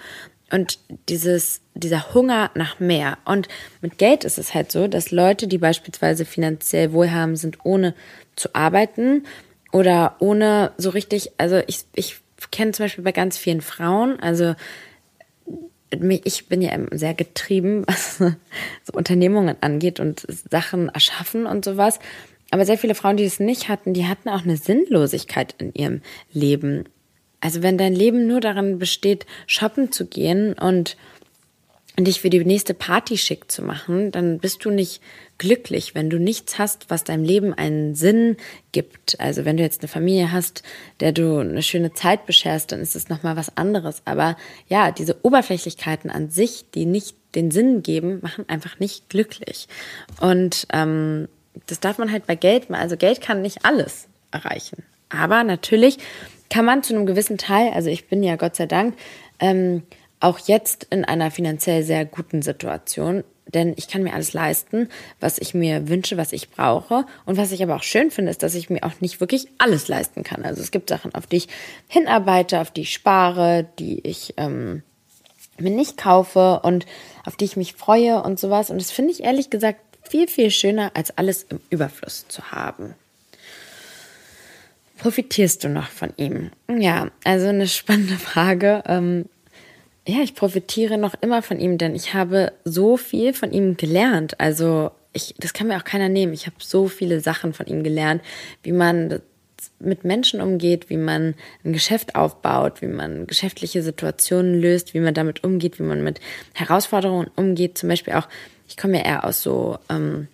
und 0.51 0.79
dieses, 1.09 1.61
dieser 1.75 2.15
Hunger 2.15 2.51
nach 2.55 2.79
mehr. 2.79 3.19
Und 3.25 3.49
mit 3.81 3.99
Geld 3.99 4.25
ist 4.25 4.39
es 4.39 4.55
halt 4.55 4.71
so, 4.71 4.89
dass 4.89 5.11
Leute, 5.11 5.49
die 5.49 5.59
beispielsweise 5.59 6.25
finanziell 6.25 6.93
wohlhabend 6.93 7.39
sind, 7.39 7.59
ohne 7.65 7.95
zu 8.37 8.55
arbeiten 8.55 9.25
oder 9.73 10.17
ohne 10.21 10.73
so 10.77 10.91
richtig, 10.91 11.33
also 11.39 11.61
ich, 11.67 11.85
ich 11.95 12.21
kenne 12.51 12.73
zum 12.73 12.85
Beispiel 12.85 13.05
bei 13.05 13.13
ganz 13.13 13.39
vielen 13.39 13.61
Frauen, 13.61 14.21
also 14.21 14.55
ich 16.25 16.49
bin 16.49 16.63
ja 16.63 16.77
sehr 16.93 17.15
getrieben, 17.15 17.85
was 17.87 18.19
so 18.19 18.33
Unternehmungen 18.93 19.57
angeht 19.61 20.01
und 20.01 20.27
Sachen 20.51 20.89
erschaffen 20.89 21.47
und 21.47 21.65
sowas. 21.65 21.99
Aber 22.51 22.65
sehr 22.65 22.79
viele 22.79 22.95
Frauen, 22.95 23.17
die 23.17 23.25
es 23.25 23.41
nicht 23.41 23.69
hatten, 23.69 23.93
die 23.93 24.07
hatten 24.07 24.29
auch 24.29 24.45
eine 24.45 24.57
Sinnlosigkeit 24.57 25.55
in 25.59 25.75
ihrem 25.75 26.01
Leben. 26.33 26.85
Also 27.41 27.63
wenn 27.63 27.77
dein 27.77 27.95
Leben 27.95 28.27
nur 28.27 28.41
darin 28.41 28.79
besteht, 28.79 29.27
shoppen 29.47 29.93
zu 29.93 30.07
gehen 30.07 30.53
und 30.55 30.97
dich 32.05 32.21
für 32.21 32.31
die 32.31 32.45
nächste 32.45 32.75
Party 32.75 33.17
schick 33.17 33.51
zu 33.51 33.63
machen, 33.63 34.13
dann 34.13 34.39
bist 34.39 34.65
du 34.65 34.71
nicht 34.71 35.01
glücklich, 35.39 35.95
wenn 35.95 36.11
du 36.11 36.19
nichts 36.19 36.59
hast, 36.59 36.91
was 36.91 37.05
deinem 37.05 37.25
Leben 37.25 37.55
einen 37.55 37.95
Sinn 37.95 38.37
gibt. 38.73 39.19
Also 39.19 39.45
wenn 39.45 39.57
du 39.57 39.63
jetzt 39.63 39.81
eine 39.81 39.89
Familie 39.89 40.33
hast, 40.33 40.63
der 41.01 41.13
du 41.13 41.39
eine 41.39 41.63
schöne 41.63 41.95
Zeit 41.95 42.27
bescherst, 42.27 42.73
dann 42.73 42.81
ist 42.81 42.97
es 42.97 43.09
nochmal 43.09 43.37
was 43.37 43.57
anderes. 43.57 44.03
Aber 44.05 44.37
ja, 44.69 44.91
diese 44.93 45.17
Oberflächlichkeiten 45.23 46.11
an 46.11 46.31
sich, 46.31 46.67
die 46.75 46.87
nicht 46.87 47.17
den 47.35 47.51
Sinn 47.51 47.83
geben, 47.83 48.21
machen 48.23 48.49
einfach 48.49 48.79
nicht 48.79 49.09
glücklich. 49.09 49.69
Und 50.21 50.67
ähm, 50.73 51.29
das 51.67 51.81
darf 51.81 51.99
man 51.99 52.13
halt 52.13 52.27
bei 52.27 52.35
Geld 52.35 52.69
mal. 52.71 52.81
Also 52.81 52.97
Geld 52.97 53.21
kann 53.21 53.43
nicht 53.43 53.65
alles 53.65 54.09
erreichen. 54.31 54.83
Aber 55.09 55.45
natürlich 55.45 55.99
kann 56.51 56.65
man 56.65 56.83
zu 56.83 56.95
einem 56.95 57.07
gewissen 57.07 57.39
Teil, 57.39 57.73
also 57.73 57.91
ich 57.91 58.09
bin 58.09 58.23
ja 58.23 58.37
Gott 58.37 58.57
sei 58.57 58.67
Dank 58.67 58.97
ähm, 59.41 59.83
auch 60.21 60.39
jetzt 60.39 60.85
in 60.91 61.05
einer 61.05 61.31
finanziell 61.31 61.83
sehr 61.83 62.05
guten 62.05 62.43
Situation, 62.43 63.25
denn 63.47 63.75
ich 63.77 63.89
kann 63.89 64.03
mir 64.03 64.13
alles 64.13 64.33
leisten, 64.33 64.89
was 65.21 65.39
ich 65.39 65.55
mir 65.55 65.89
wünsche, 65.89 66.17
was 66.17 66.33
ich 66.33 66.51
brauche. 66.51 67.05
Und 67.27 67.37
was 67.37 67.53
ich 67.53 67.63
aber 67.63 67.77
auch 67.77 67.85
schön 67.85 68.11
finde, 68.11 68.31
ist, 68.31 68.43
dass 68.43 68.55
ich 68.55 68.71
mir 68.71 68.83
auch 68.83 69.01
nicht 69.01 69.21
wirklich 69.21 69.49
alles 69.59 69.87
leisten 69.87 70.25
kann. 70.25 70.45
Also 70.45 70.61
es 70.63 70.73
gibt 70.73 70.89
Sachen, 70.89 71.15
auf 71.15 71.27
die 71.27 71.37
ich 71.37 71.49
hinarbeite, 71.87 72.61
auf 72.61 72.73
die 72.73 72.83
ich 72.83 72.93
spare, 72.93 73.67
die 73.79 74.01
ich 74.07 74.35
ähm, 74.37 74.83
mir 75.59 75.71
nicht 75.71 75.97
kaufe 75.97 76.61
und 76.65 76.87
auf 77.25 77.37
die 77.37 77.45
ich 77.45 77.57
mich 77.57 77.75
freue 77.75 78.23
und 78.23 78.41
sowas. 78.41 78.71
Und 78.71 78.81
das 78.81 78.91
finde 78.91 79.13
ich 79.13 79.23
ehrlich 79.23 79.49
gesagt 79.49 79.81
viel, 80.03 80.27
viel 80.27 80.51
schöner, 80.51 80.91
als 80.95 81.17
alles 81.17 81.45
im 81.49 81.61
Überfluss 81.71 82.27
zu 82.29 82.51
haben. 82.51 82.95
Profitierst 84.99 85.63
du 85.63 85.69
noch 85.69 85.89
von 85.89 86.13
ihm? 86.17 86.51
Ja, 86.69 87.11
also 87.23 87.49
eine 87.49 87.69
spannende 87.69 88.15
Frage. 88.19 88.83
Ähm, 88.87 89.27
ja, 90.07 90.23
ich 90.23 90.35
profitiere 90.35 90.99
noch 90.99 91.15
immer 91.21 91.43
von 91.43 91.59
ihm, 91.59 91.79
denn 91.79 91.95
ich 91.95 92.15
habe 92.15 92.53
so 92.65 92.97
viel 92.97 93.33
von 93.33 93.53
ihm 93.53 93.77
gelernt. 93.77 94.39
Also 94.41 94.93
ich, 95.13 95.35
das 95.39 95.53
kann 95.53 95.67
mir 95.67 95.77
auch 95.77 95.85
keiner 95.85 96.09
nehmen. 96.09 96.33
Ich 96.33 96.47
habe 96.47 96.57
so 96.61 96.87
viele 96.89 97.21
Sachen 97.21 97.53
von 97.53 97.67
ihm 97.67 97.83
gelernt, 97.83 98.23
wie 98.63 98.73
man 98.73 99.21
mit 99.81 100.05
Menschen 100.05 100.41
umgeht, 100.41 100.91
wie 100.91 100.97
man 100.97 101.35
ein 101.65 101.73
Geschäft 101.73 102.15
aufbaut, 102.15 102.83
wie 102.83 102.87
man 102.87 103.27
geschäftliche 103.27 103.83
Situationen 103.83 104.61
löst, 104.61 104.95
wie 104.95 105.01
man 105.01 105.15
damit 105.15 105.45
umgeht, 105.45 105.79
wie 105.79 105.85
man 105.85 106.05
mit 106.05 106.21
Herausforderungen 106.55 107.29
umgeht. 107.35 107.77
Zum 107.79 107.89
Beispiel 107.89 108.15
auch, 108.15 108.29
ich 108.69 108.77
komme 108.77 108.99
ja 108.99 109.05
eher 109.05 109.25
aus 109.25 109.43
so 109.43 109.79
ähm, 109.89 110.29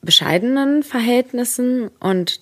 bescheidenen 0.00 0.82
Verhältnissen 0.82 1.88
und 2.00 2.40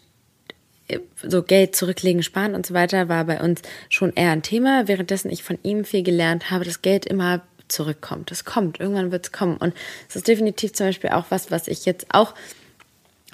so 1.22 1.42
Geld 1.42 1.76
zurücklegen, 1.76 2.22
sparen 2.22 2.54
und 2.54 2.66
so 2.66 2.74
weiter 2.74 3.08
war 3.08 3.24
bei 3.24 3.40
uns 3.40 3.62
schon 3.88 4.12
eher 4.14 4.30
ein 4.30 4.42
Thema, 4.42 4.88
währenddessen 4.88 5.30
ich 5.30 5.42
von 5.42 5.58
ihm 5.62 5.84
viel 5.84 6.02
gelernt 6.02 6.50
habe, 6.50 6.64
dass 6.64 6.82
Geld 6.82 7.06
immer 7.06 7.42
zurückkommt. 7.68 8.30
Es 8.32 8.44
kommt, 8.44 8.80
irgendwann 8.80 9.12
wird 9.12 9.26
es 9.26 9.32
kommen. 9.32 9.56
Und 9.56 9.74
es 10.08 10.16
ist 10.16 10.28
definitiv 10.28 10.72
zum 10.72 10.86
Beispiel 10.86 11.10
auch 11.10 11.26
was, 11.30 11.50
was 11.50 11.68
ich 11.68 11.86
jetzt 11.86 12.06
auch 12.10 12.34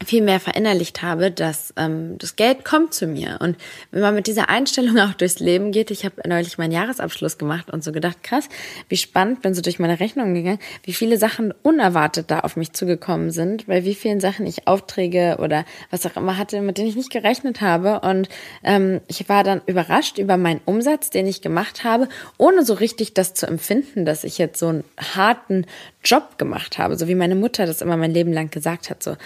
viel 0.04 0.22
mehr 0.22 0.40
verinnerlicht 0.40 1.02
habe, 1.02 1.30
dass 1.30 1.72
ähm, 1.76 2.18
das 2.18 2.36
Geld 2.36 2.64
kommt 2.64 2.92
zu 2.92 3.06
mir. 3.06 3.38
Und 3.40 3.56
wenn 3.90 4.02
man 4.02 4.14
mit 4.14 4.26
dieser 4.26 4.50
Einstellung 4.50 4.98
auch 5.00 5.14
durchs 5.14 5.38
Leben 5.38 5.72
geht, 5.72 5.90
ich 5.90 6.04
habe 6.04 6.16
neulich 6.28 6.58
meinen 6.58 6.72
Jahresabschluss 6.72 7.38
gemacht 7.38 7.70
und 7.70 7.82
so 7.82 7.92
gedacht, 7.92 8.22
krass, 8.22 8.48
wie 8.88 8.96
spannend, 8.96 9.42
bin 9.42 9.54
so 9.54 9.62
durch 9.62 9.78
meine 9.78 9.98
Rechnung 9.98 10.34
gegangen, 10.34 10.58
wie 10.82 10.92
viele 10.92 11.18
Sachen 11.18 11.54
unerwartet 11.62 12.30
da 12.30 12.40
auf 12.40 12.56
mich 12.56 12.72
zugekommen 12.72 13.30
sind, 13.30 13.68
weil 13.68 13.84
wie 13.84 13.94
vielen 13.94 14.20
Sachen 14.20 14.46
ich 14.46 14.68
Aufträge 14.68 15.38
oder 15.40 15.64
was 15.90 16.04
auch 16.04 16.16
immer 16.16 16.36
hatte, 16.36 16.60
mit 16.60 16.76
denen 16.76 16.88
ich 16.88 16.96
nicht 16.96 17.10
gerechnet 17.10 17.60
habe. 17.60 18.00
Und 18.00 18.28
ähm, 18.64 19.00
ich 19.08 19.28
war 19.28 19.44
dann 19.44 19.62
überrascht 19.66 20.18
über 20.18 20.36
meinen 20.36 20.60
Umsatz, 20.66 21.10
den 21.10 21.26
ich 21.26 21.40
gemacht 21.40 21.84
habe, 21.84 22.08
ohne 22.36 22.64
so 22.64 22.74
richtig 22.74 23.14
das 23.14 23.32
zu 23.32 23.46
empfinden, 23.46 24.04
dass 24.04 24.24
ich 24.24 24.36
jetzt 24.36 24.58
so 24.58 24.68
einen 24.68 24.84
harten 25.14 25.66
Job 26.04 26.38
gemacht 26.38 26.78
habe, 26.78 26.96
so 26.96 27.08
wie 27.08 27.14
meine 27.14 27.34
Mutter 27.34 27.66
das 27.66 27.80
immer 27.80 27.96
mein 27.96 28.12
Leben 28.12 28.32
lang 28.32 28.50
gesagt 28.50 28.90
hat, 28.90 29.02
so 29.02 29.16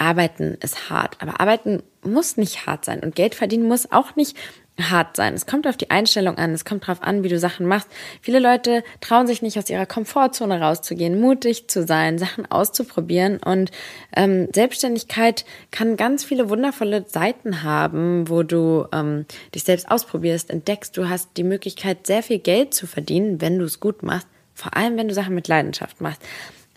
Arbeiten 0.00 0.56
ist 0.62 0.88
hart, 0.88 1.16
aber 1.20 1.40
Arbeiten 1.40 1.82
muss 2.02 2.36
nicht 2.36 2.66
hart 2.66 2.84
sein 2.84 3.00
und 3.00 3.14
Geld 3.14 3.34
verdienen 3.34 3.68
muss 3.68 3.92
auch 3.92 4.16
nicht 4.16 4.36
hart 4.80 5.16
sein. 5.16 5.34
Es 5.34 5.46
kommt 5.46 5.66
auf 5.66 5.76
die 5.76 5.90
Einstellung 5.90 6.38
an, 6.38 6.52
es 6.52 6.64
kommt 6.64 6.84
darauf 6.84 7.02
an, 7.02 7.22
wie 7.22 7.28
du 7.28 7.38
Sachen 7.38 7.66
machst. 7.66 7.88
Viele 8.22 8.38
Leute 8.38 8.82
trauen 9.02 9.26
sich 9.26 9.42
nicht 9.42 9.58
aus 9.58 9.68
ihrer 9.68 9.84
Komfortzone 9.84 10.60
rauszugehen, 10.60 11.20
mutig 11.20 11.68
zu 11.68 11.86
sein, 11.86 12.18
Sachen 12.18 12.50
auszuprobieren. 12.50 13.38
Und 13.44 13.70
ähm, 14.16 14.48
Selbstständigkeit 14.54 15.44
kann 15.70 15.98
ganz 15.98 16.24
viele 16.24 16.48
wundervolle 16.48 17.04
Seiten 17.06 17.62
haben, 17.62 18.28
wo 18.28 18.42
du 18.42 18.86
ähm, 18.92 19.26
dich 19.54 19.64
selbst 19.64 19.90
ausprobierst, 19.90 20.48
entdeckst. 20.48 20.96
Du 20.96 21.10
hast 21.10 21.36
die 21.36 21.44
Möglichkeit, 21.44 22.06
sehr 22.06 22.22
viel 22.22 22.38
Geld 22.38 22.72
zu 22.72 22.86
verdienen, 22.86 23.40
wenn 23.40 23.58
du 23.58 23.66
es 23.66 23.80
gut 23.80 24.02
machst. 24.02 24.28
Vor 24.54 24.76
allem, 24.76 24.96
wenn 24.96 25.08
du 25.08 25.14
Sachen 25.14 25.34
mit 25.34 25.48
Leidenschaft 25.48 26.00
machst. 26.00 26.22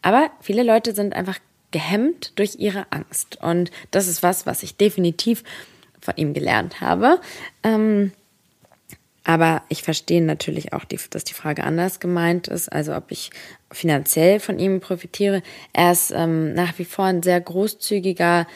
Aber 0.02 0.30
viele 0.42 0.64
Leute 0.64 0.94
sind 0.94 1.16
einfach 1.16 1.40
gehemmt 1.74 2.32
durch 2.40 2.56
ihre 2.60 2.86
Angst. 2.92 3.40
Und 3.42 3.72
das 3.92 4.08
ist 4.08 4.24
was, 4.24 4.46
was 4.46 4.64
ich 4.64 4.78
definitiv 4.78 5.44
von 6.00 6.16
ihm 6.16 6.34
gelernt 6.34 6.80
habe. 6.80 7.20
Ähm, 7.64 8.14
aber 9.26 9.64
ich 9.70 9.84
verstehe 9.84 10.22
natürlich 10.22 10.74
auch, 10.74 10.84
die, 10.86 11.00
dass 11.10 11.24
die 11.24 11.34
Frage 11.34 11.64
anders 11.64 12.00
gemeint 12.00 12.48
ist, 12.48 12.72
also 12.72 12.96
ob 12.96 13.10
ich 13.10 13.32
finanziell 13.72 14.40
von 14.40 14.60
ihm 14.60 14.80
profitiere. 14.80 15.42
Er 15.72 15.92
ist 15.94 16.12
ähm, 16.12 16.54
nach 16.54 16.78
wie 16.78 16.86
vor 16.86 17.06
ein 17.06 17.24
sehr 17.24 17.40
großzügiger 17.40 18.48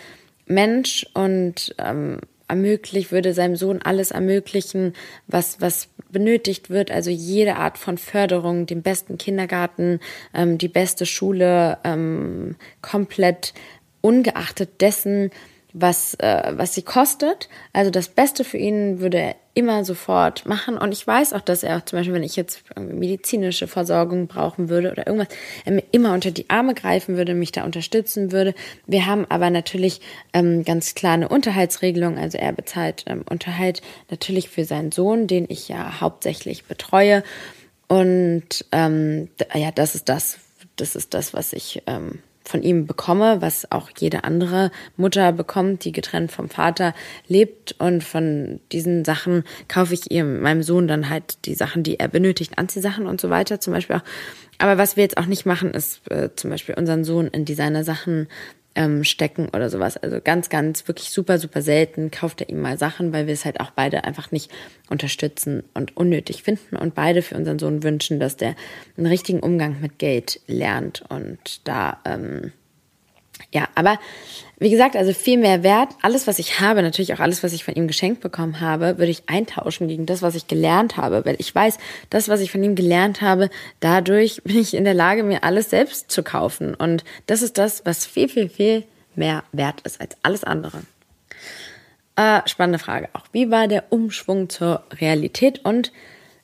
Mensch 0.45 1.05
und 1.13 1.73
ähm, 1.77 2.19
ermöglicht, 2.47 3.11
würde 3.11 3.33
seinem 3.33 3.55
Sohn 3.55 3.81
alles 3.81 4.11
ermöglichen, 4.11 4.93
was, 5.27 5.59
was 5.61 5.89
benötigt 6.09 6.69
wird. 6.69 6.91
Also 6.91 7.09
jede 7.09 7.55
Art 7.55 7.77
von 7.77 7.97
Förderung, 7.97 8.65
den 8.65 8.81
besten 8.81 9.17
Kindergarten, 9.17 9.99
ähm, 10.33 10.57
die 10.57 10.67
beste 10.67 11.05
Schule, 11.05 11.77
ähm, 11.83 12.55
komplett 12.81 13.53
ungeachtet 14.01 14.81
dessen, 14.81 15.31
was, 15.73 16.15
äh, 16.15 16.53
was 16.55 16.73
sie 16.73 16.81
kostet. 16.81 17.49
Also 17.73 17.91
das 17.91 18.09
Beste 18.09 18.43
für 18.43 18.57
ihn 18.57 18.99
würde 18.99 19.35
immer 19.57 19.83
sofort 19.83 20.45
machen. 20.45 20.77
Und 20.77 20.91
ich 20.91 21.05
weiß 21.05 21.33
auch, 21.33 21.41
dass 21.41 21.63
er 21.63 21.83
zum 21.83 21.97
Beispiel, 21.97 22.13
wenn 22.13 22.21
ich 22.21 22.35
jetzt 22.35 22.63
medizinische 22.79 23.67
Versorgung 23.67 24.27
brauchen 24.27 24.69
würde 24.69 24.91
oder 24.91 25.07
irgendwas, 25.07 25.35
er 25.65 25.71
mir 25.71 25.83
immer 25.91 26.13
unter 26.13 26.29
die 26.29 26.47
Arme 26.51 26.75
greifen 26.75 27.17
würde, 27.17 27.33
mich 27.33 27.51
da 27.51 27.63
unterstützen 27.63 28.31
würde. 28.31 28.53
Wir 28.85 29.07
haben 29.07 29.25
aber 29.29 29.49
natürlich 29.49 29.99
ähm, 30.31 30.63
ganz 30.63 30.93
klar 30.93 31.13
eine 31.13 31.27
Unterhaltsregelung. 31.27 32.19
Also 32.19 32.37
er 32.37 32.53
bezahlt 32.53 33.05
ähm, 33.07 33.23
Unterhalt 33.27 33.81
natürlich 34.11 34.47
für 34.47 34.63
seinen 34.63 34.91
Sohn, 34.91 35.25
den 35.25 35.47
ich 35.49 35.67
ja 35.69 36.01
hauptsächlich 36.01 36.65
betreue. 36.65 37.23
Und 37.87 38.63
ähm, 38.71 39.29
ja, 39.55 39.71
das 39.71 39.95
ist 39.95 40.07
das, 40.07 40.37
das 40.75 40.95
ist 40.95 41.15
das, 41.15 41.33
was 41.33 41.51
ich 41.53 41.81
ähm, 41.87 42.19
von 42.47 42.63
ihm 42.63 42.85
bekomme, 42.85 43.41
was 43.41 43.71
auch 43.71 43.89
jede 43.97 44.23
andere 44.23 44.71
Mutter 44.95 45.31
bekommt, 45.31 45.83
die 45.83 45.91
getrennt 45.91 46.31
vom 46.31 46.49
Vater 46.49 46.93
lebt. 47.27 47.75
Und 47.79 48.03
von 48.03 48.59
diesen 48.71 49.05
Sachen 49.05 49.43
kaufe 49.67 49.93
ich 49.93 50.11
ihr, 50.11 50.23
meinem 50.23 50.63
Sohn 50.63 50.87
dann 50.87 51.09
halt 51.09 51.45
die 51.45 51.55
Sachen, 51.55 51.83
die 51.83 51.99
er 51.99 52.07
benötigt, 52.07 52.57
Anziehsachen 52.57 53.05
und 53.07 53.21
so 53.21 53.29
weiter 53.29 53.59
zum 53.59 53.73
Beispiel 53.73 53.97
auch. 53.97 54.03
Aber 54.59 54.77
was 54.77 54.95
wir 54.95 55.03
jetzt 55.03 55.17
auch 55.17 55.25
nicht 55.25 55.45
machen, 55.45 55.71
ist 55.71 56.09
äh, 56.09 56.29
zum 56.35 56.49
Beispiel 56.49 56.75
unseren 56.75 57.03
Sohn 57.03 57.27
in 57.27 57.45
Designer-Sachen 57.45 58.27
ähm, 58.77 59.03
stecken 59.03 59.49
oder 59.49 59.69
sowas. 59.69 59.97
Also 59.97 60.21
ganz, 60.23 60.49
ganz, 60.49 60.87
wirklich 60.87 61.09
super, 61.09 61.39
super 61.39 61.61
selten 61.61 62.11
kauft 62.11 62.41
er 62.41 62.49
ihm 62.49 62.61
mal 62.61 62.77
Sachen, 62.77 63.11
weil 63.11 63.25
wir 63.25 63.33
es 63.33 63.43
halt 63.43 63.59
auch 63.59 63.71
beide 63.71 64.03
einfach 64.03 64.31
nicht 64.31 64.51
unterstützen 64.89 65.63
und 65.73 65.97
unnötig 65.97 66.43
finden 66.43 66.77
und 66.77 66.95
beide 66.95 67.23
für 67.23 67.35
unseren 67.35 67.59
Sohn 67.59 67.83
wünschen, 67.83 68.19
dass 68.19 68.37
der 68.37 68.55
einen 68.95 69.07
richtigen 69.07 69.39
Umgang 69.39 69.81
mit 69.81 69.97
Geld 69.97 70.39
lernt 70.47 71.03
und 71.09 71.67
da 71.67 71.97
ähm, 72.05 72.53
ja, 73.53 73.67
aber 73.75 73.97
wie 74.59 74.69
gesagt, 74.69 74.95
also 74.95 75.13
viel 75.13 75.37
mehr 75.37 75.63
Wert. 75.63 75.89
Alles, 76.01 76.27
was 76.27 76.39
ich 76.39 76.59
habe, 76.59 76.81
natürlich 76.81 77.13
auch 77.13 77.19
alles, 77.19 77.43
was 77.43 77.53
ich 77.53 77.63
von 77.63 77.75
ihm 77.75 77.87
geschenkt 77.87 78.21
bekommen 78.21 78.59
habe, 78.59 78.97
würde 78.97 79.11
ich 79.11 79.23
eintauschen 79.27 79.87
gegen 79.87 80.05
das, 80.05 80.21
was 80.21 80.35
ich 80.35 80.47
gelernt 80.47 80.97
habe. 80.97 81.23
Weil 81.25 81.35
ich 81.39 81.53
weiß, 81.53 81.77
das, 82.09 82.27
was 82.27 82.41
ich 82.41 82.51
von 82.51 82.63
ihm 82.63 82.75
gelernt 82.75 83.21
habe, 83.21 83.49
dadurch 83.79 84.41
bin 84.43 84.59
ich 84.59 84.73
in 84.73 84.83
der 84.83 84.93
Lage, 84.93 85.23
mir 85.23 85.43
alles 85.43 85.69
selbst 85.69 86.11
zu 86.11 86.23
kaufen. 86.23 86.73
Und 86.73 87.03
das 87.27 87.41
ist 87.41 87.57
das, 87.57 87.85
was 87.85 88.05
viel, 88.05 88.27
viel, 88.27 88.49
viel 88.49 88.83
mehr 89.15 89.43
wert 89.51 89.81
ist 89.81 90.01
als 90.01 90.17
alles 90.23 90.43
andere. 90.43 90.81
Äh, 92.15 92.41
spannende 92.47 92.79
Frage 92.79 93.09
auch. 93.13 93.25
Wie 93.31 93.51
war 93.51 93.67
der 93.67 93.85
Umschwung 93.91 94.49
zur 94.49 94.83
Realität 94.99 95.63
und 95.63 95.91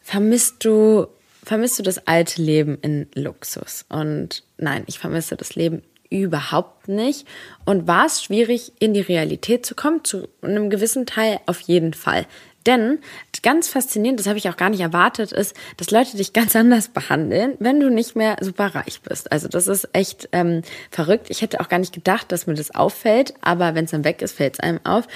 vermisst 0.02 0.64
du, 0.64 1.08
vermisst 1.44 1.80
du 1.80 1.84
das 1.84 2.08
alte 2.08 2.42
Leben 2.42 2.78
in 2.82 3.08
Luxus? 3.16 3.86
Und 3.90 4.44
nein, 4.58 4.84
ich 4.86 5.00
vermisse 5.00 5.36
das 5.36 5.56
Leben 5.56 5.82
überhaupt 6.22 6.88
nicht. 6.88 7.28
Und 7.66 7.88
war 7.88 8.06
es 8.06 8.24
schwierig, 8.24 8.74
in 8.80 8.94
die 8.94 9.02
Realität 9.02 9.66
zu 9.66 9.76
kommen? 9.76 10.04
Zu 10.04 10.28
einem 10.42 10.70
gewissen 10.70 11.06
Teil 11.06 11.40
auf 11.46 11.60
jeden 11.62 11.94
Fall. 11.94 12.26
Denn 12.66 13.00
ganz 13.42 13.68
faszinierend, 13.68 14.20
das 14.20 14.28
habe 14.28 14.38
ich 14.38 14.48
auch 14.48 14.56
gar 14.56 14.70
nicht 14.70 14.80
erwartet, 14.80 15.34
ist, 15.34 15.56
dass 15.76 15.92
Leute 15.92 16.16
dich 16.16 16.32
ganz 16.32 16.56
anders 16.56 16.88
behandeln, 16.88 17.56
wenn 17.60 17.80
du 17.80 17.90
nicht 17.90 18.16
mehr 18.16 18.38
super 18.40 18.74
reich 18.74 19.02
bist. 19.02 19.32
Also 19.34 19.50
das 19.50 19.68
ist 19.68 19.90
echt 19.92 20.30
ähm, 20.32 20.62
verrückt. 20.90 21.30
Ich 21.30 21.42
hätte 21.42 21.60
auch 21.60 21.68
gar 21.68 21.80
nicht 21.80 21.94
gedacht, 21.94 22.32
dass 22.32 22.48
mir 22.48 22.54
das 22.54 22.74
auffällt, 22.74 23.34
aber 23.42 23.76
wenn 23.76 23.86
es 23.86 23.92
dann 23.92 24.06
weg 24.06 24.22
ist, 24.22 24.38
fällt 24.38 24.54
es 24.54 24.60
einem 24.62 24.80
auf. 24.86 25.08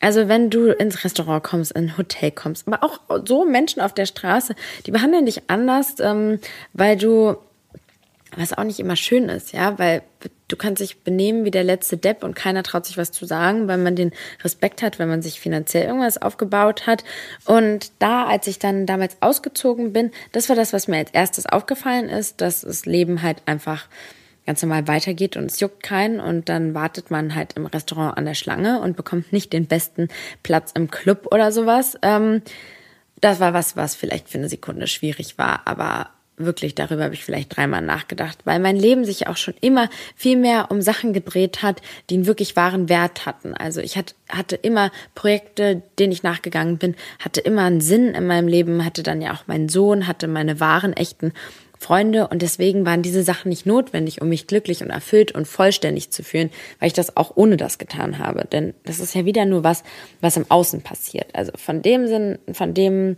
Also 0.00 0.28
wenn 0.28 0.50
du 0.50 0.70
ins 0.72 1.04
Restaurant 1.04 1.44
kommst, 1.44 1.72
in 1.72 1.84
ein 1.84 1.98
Hotel 1.98 2.30
kommst, 2.30 2.66
aber 2.66 2.82
auch 2.82 3.00
so 3.26 3.44
Menschen 3.44 3.80
auf 3.80 3.94
der 3.94 4.06
Straße, 4.06 4.54
die 4.86 4.90
behandeln 4.90 5.26
dich 5.26 5.42
anders, 5.48 5.96
ähm, 6.00 6.40
weil 6.72 6.96
du 6.96 7.36
was 8.36 8.52
auch 8.52 8.64
nicht 8.64 8.78
immer 8.78 8.96
schön 8.96 9.28
ist, 9.28 9.52
ja, 9.52 9.78
weil 9.78 10.02
du 10.48 10.56
kannst 10.56 10.80
dich 10.82 11.00
benehmen 11.00 11.44
wie 11.44 11.50
der 11.50 11.64
letzte 11.64 11.96
Depp 11.96 12.24
und 12.24 12.34
keiner 12.34 12.62
traut 12.62 12.86
sich 12.86 12.96
was 12.96 13.12
zu 13.12 13.26
sagen, 13.26 13.68
weil 13.68 13.78
man 13.78 13.94
den 13.94 14.12
Respekt 14.42 14.82
hat, 14.82 14.98
wenn 14.98 15.08
man 15.08 15.22
sich 15.22 15.40
finanziell 15.40 15.84
irgendwas 15.84 16.20
aufgebaut 16.20 16.86
hat. 16.86 17.04
Und 17.44 17.92
da, 17.98 18.26
als 18.26 18.46
ich 18.46 18.58
dann 18.58 18.86
damals 18.86 19.18
ausgezogen 19.20 19.92
bin, 19.92 20.10
das 20.32 20.48
war 20.48 20.56
das, 20.56 20.72
was 20.72 20.88
mir 20.88 20.96
als 20.96 21.10
erstes 21.12 21.46
aufgefallen 21.46 22.08
ist, 22.08 22.40
dass 22.40 22.62
das 22.62 22.86
Leben 22.86 23.22
halt 23.22 23.42
einfach 23.46 23.86
ganz 24.46 24.62
normal 24.62 24.88
weitergeht 24.88 25.36
und 25.36 25.50
es 25.50 25.60
juckt 25.60 25.82
keinen 25.82 26.20
und 26.20 26.48
dann 26.48 26.72
wartet 26.72 27.10
man 27.10 27.34
halt 27.34 27.52
im 27.52 27.66
Restaurant 27.66 28.16
an 28.16 28.24
der 28.24 28.32
Schlange 28.32 28.80
und 28.80 28.96
bekommt 28.96 29.30
nicht 29.30 29.52
den 29.52 29.66
besten 29.66 30.08
Platz 30.42 30.72
im 30.74 30.90
Club 30.90 31.28
oder 31.30 31.52
sowas. 31.52 31.98
Ähm, 32.00 32.40
das 33.20 33.40
war 33.40 33.52
was, 33.52 33.76
was 33.76 33.94
vielleicht 33.94 34.30
für 34.30 34.38
eine 34.38 34.48
Sekunde 34.48 34.86
schwierig 34.86 35.36
war, 35.36 35.66
aber 35.66 36.08
wirklich, 36.38 36.74
darüber 36.74 37.04
habe 37.04 37.14
ich 37.14 37.24
vielleicht 37.24 37.56
dreimal 37.56 37.82
nachgedacht, 37.82 38.38
weil 38.44 38.60
mein 38.60 38.76
Leben 38.76 39.04
sich 39.04 39.26
auch 39.26 39.36
schon 39.36 39.54
immer 39.60 39.88
viel 40.16 40.36
mehr 40.36 40.70
um 40.70 40.80
Sachen 40.80 41.12
gedreht 41.12 41.62
hat, 41.62 41.82
die 42.10 42.14
einen 42.14 42.26
wirklich 42.26 42.56
wahren 42.56 42.88
Wert 42.88 43.26
hatten. 43.26 43.54
Also 43.54 43.80
ich 43.80 43.96
hatte, 43.96 44.56
immer 44.56 44.90
Projekte, 45.14 45.82
denen 45.98 46.12
ich 46.12 46.22
nachgegangen 46.22 46.78
bin, 46.78 46.94
hatte 47.18 47.40
immer 47.40 47.62
einen 47.62 47.80
Sinn 47.80 48.14
in 48.14 48.26
meinem 48.26 48.48
Leben, 48.48 48.84
hatte 48.84 49.02
dann 49.02 49.22
ja 49.22 49.32
auch 49.34 49.46
meinen 49.46 49.68
Sohn, 49.68 50.06
hatte 50.06 50.28
meine 50.28 50.60
wahren, 50.60 50.92
echten 50.92 51.32
Freunde 51.78 52.28
und 52.28 52.42
deswegen 52.42 52.84
waren 52.84 53.02
diese 53.02 53.22
Sachen 53.22 53.48
nicht 53.48 53.64
notwendig, 53.64 54.20
um 54.20 54.28
mich 54.28 54.46
glücklich 54.46 54.82
und 54.82 54.90
erfüllt 54.90 55.32
und 55.32 55.46
vollständig 55.46 56.10
zu 56.10 56.24
fühlen, 56.24 56.50
weil 56.80 56.88
ich 56.88 56.92
das 56.92 57.16
auch 57.16 57.32
ohne 57.36 57.56
das 57.56 57.78
getan 57.78 58.18
habe. 58.18 58.46
Denn 58.50 58.74
das 58.84 58.98
ist 58.98 59.14
ja 59.14 59.24
wieder 59.24 59.44
nur 59.44 59.62
was, 59.62 59.84
was 60.20 60.36
im 60.36 60.46
Außen 60.48 60.82
passiert. 60.82 61.34
Also 61.34 61.52
von 61.56 61.80
dem 61.82 62.08
Sinn, 62.08 62.38
von 62.52 62.74
dem, 62.74 63.16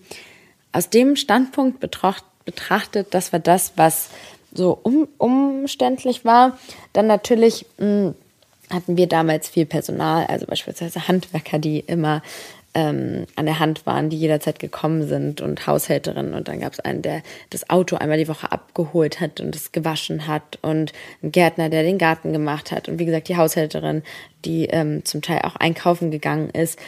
aus 0.72 0.90
dem 0.90 1.16
Standpunkt 1.16 1.80
betracht, 1.80 2.24
betrachtet, 2.44 3.08
das 3.10 3.32
war 3.32 3.40
das, 3.40 3.72
was 3.76 4.10
so 4.52 4.78
um, 4.82 5.08
umständlich 5.18 6.24
war. 6.24 6.58
Dann 6.92 7.06
natürlich 7.06 7.66
mh, 7.78 7.86
hm, 7.86 8.14
hatten 8.70 8.96
wir 8.96 9.06
damals 9.08 9.48
viel 9.48 9.66
Personal, 9.66 10.26
also 10.26 10.46
beispielsweise 10.46 11.08
Handwerker, 11.08 11.58
die 11.58 11.80
immer 11.80 12.22
ähm, 12.72 13.26
an 13.34 13.46
der 13.46 13.58
Hand 13.58 13.84
waren, 13.84 14.10
die 14.10 14.18
jederzeit 14.18 14.60
gekommen 14.60 15.08
sind 15.08 15.40
und 15.40 15.66
Haushälterinnen. 15.66 16.34
Und 16.34 16.46
dann 16.46 16.60
gab 16.60 16.72
es 16.72 16.80
einen, 16.80 17.02
der 17.02 17.22
das 17.50 17.68
Auto 17.68 17.96
einmal 17.96 18.18
die 18.18 18.28
Woche 18.28 18.52
abgeholt 18.52 19.20
hat 19.20 19.40
und 19.40 19.56
es 19.56 19.72
gewaschen 19.72 20.28
hat 20.28 20.58
und 20.62 20.92
einen 21.22 21.32
Gärtner, 21.32 21.68
der 21.68 21.82
den 21.82 21.98
Garten 21.98 22.32
gemacht 22.32 22.70
hat 22.70 22.88
und 22.88 22.98
wie 22.98 23.06
gesagt 23.06 23.28
die 23.28 23.36
Haushälterin, 23.36 24.02
die 24.44 24.66
ähm, 24.66 25.04
zum 25.04 25.20
Teil 25.20 25.40
auch 25.42 25.56
einkaufen 25.56 26.10
gegangen 26.10 26.50
ist 26.50 26.78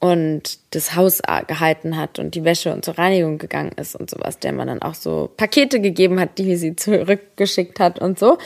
und 0.00 0.58
das 0.74 0.94
Haus 0.94 1.20
gehalten 1.46 1.96
hat 1.96 2.18
und 2.18 2.34
die 2.34 2.44
Wäsche 2.44 2.72
und 2.72 2.84
zur 2.84 2.98
Reinigung 2.98 3.38
gegangen 3.38 3.72
ist 3.76 3.96
und 3.96 4.08
sowas, 4.08 4.38
der 4.38 4.52
man 4.52 4.68
dann 4.68 4.82
auch 4.82 4.94
so 4.94 5.30
Pakete 5.36 5.80
gegeben 5.80 6.20
hat, 6.20 6.38
die 6.38 6.56
sie 6.56 6.76
zurückgeschickt 6.76 7.80
hat 7.80 7.98
und 7.98 8.18
so. 8.18 8.38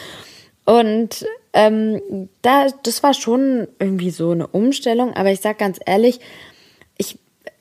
Und 0.64 1.26
ähm, 1.52 2.28
da, 2.40 2.68
das 2.82 3.02
war 3.02 3.14
schon 3.14 3.68
irgendwie 3.78 4.10
so 4.10 4.30
eine 4.30 4.46
Umstellung, 4.46 5.12
aber 5.14 5.30
ich 5.30 5.40
sag 5.40 5.58
ganz 5.58 5.78
ehrlich, 5.84 6.20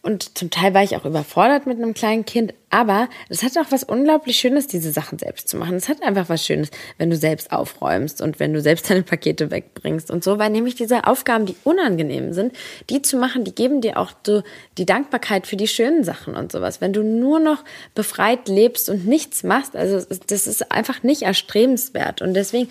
und 0.03 0.35
zum 0.35 0.49
Teil 0.49 0.73
war 0.73 0.83
ich 0.83 0.95
auch 0.95 1.05
überfordert 1.05 1.67
mit 1.67 1.77
einem 1.77 1.93
kleinen 1.93 2.25
Kind, 2.25 2.55
aber 2.71 3.07
es 3.29 3.43
hat 3.43 3.55
auch 3.59 3.71
was 3.71 3.83
unglaublich 3.83 4.37
Schönes, 4.37 4.65
diese 4.65 4.91
Sachen 4.91 5.19
selbst 5.19 5.47
zu 5.47 5.57
machen. 5.57 5.75
Es 5.75 5.89
hat 5.89 6.01
einfach 6.01 6.27
was 6.27 6.43
Schönes, 6.43 6.71
wenn 6.97 7.11
du 7.11 7.15
selbst 7.15 7.51
aufräumst 7.51 8.19
und 8.19 8.39
wenn 8.39 8.51
du 8.51 8.61
selbst 8.61 8.89
deine 8.89 9.03
Pakete 9.03 9.51
wegbringst 9.51 10.09
und 10.09 10.23
so, 10.23 10.39
weil 10.39 10.49
nämlich 10.49 10.73
diese 10.73 11.05
Aufgaben, 11.05 11.45
die 11.45 11.55
unangenehm 11.63 12.33
sind, 12.33 12.53
die 12.89 13.03
zu 13.03 13.17
machen, 13.17 13.43
die 13.43 13.53
geben 13.53 13.81
dir 13.81 13.97
auch 13.97 14.11
so 14.25 14.41
die 14.79 14.87
Dankbarkeit 14.87 15.45
für 15.45 15.55
die 15.55 15.67
schönen 15.67 16.03
Sachen 16.03 16.35
und 16.35 16.51
sowas. 16.51 16.81
Wenn 16.81 16.93
du 16.93 17.03
nur 17.03 17.39
noch 17.39 17.63
befreit 17.93 18.47
lebst 18.47 18.89
und 18.89 19.05
nichts 19.05 19.43
machst, 19.43 19.75
also 19.75 20.03
das 20.27 20.47
ist 20.47 20.71
einfach 20.71 21.03
nicht 21.03 21.21
erstrebenswert 21.21 22.23
und 22.23 22.33
deswegen 22.33 22.69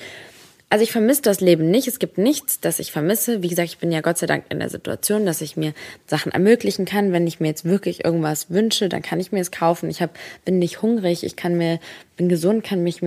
also 0.71 0.85
ich 0.85 0.93
vermisse 0.93 1.23
das 1.23 1.41
Leben 1.41 1.69
nicht. 1.69 1.89
Es 1.89 1.99
gibt 1.99 2.17
nichts, 2.17 2.61
das 2.61 2.79
ich 2.79 2.93
vermisse. 2.93 3.43
Wie 3.43 3.49
gesagt, 3.49 3.69
ich 3.69 3.79
bin 3.79 3.91
ja 3.91 4.03
Gott 4.03 4.19
sei 4.19 4.27
Dank 4.27 4.45
in 4.51 4.61
der 4.61 4.69
Situation, 4.69 5.27
dass 5.27 5.41
ich 5.41 5.57
mir 5.57 5.75
Sachen 6.07 6.31
ermöglichen 6.31 6.85
kann. 6.85 7.13
Wenn 7.13 7.27
ich 7.27 7.41
mir 7.41 7.49
jetzt 7.49 7.65
wirklich 7.65 8.05
irgendwas 8.05 8.51
wünsche, 8.51 8.89
dann 8.89 9.03
kann 9.03 9.19
ich 9.19 9.33
mir 9.33 9.41
es 9.41 9.51
kaufen. 9.51 9.91
Ich 9.91 10.01
hab, 10.01 10.17
bin 10.45 10.61
nicht 10.61 10.81
hungrig, 10.81 11.25
ich 11.25 11.35
kann 11.35 11.57
mir, 11.57 11.81
bin 12.17 12.29
gesund, 12.29 12.63
kann 12.63 12.85
mich 12.85 13.03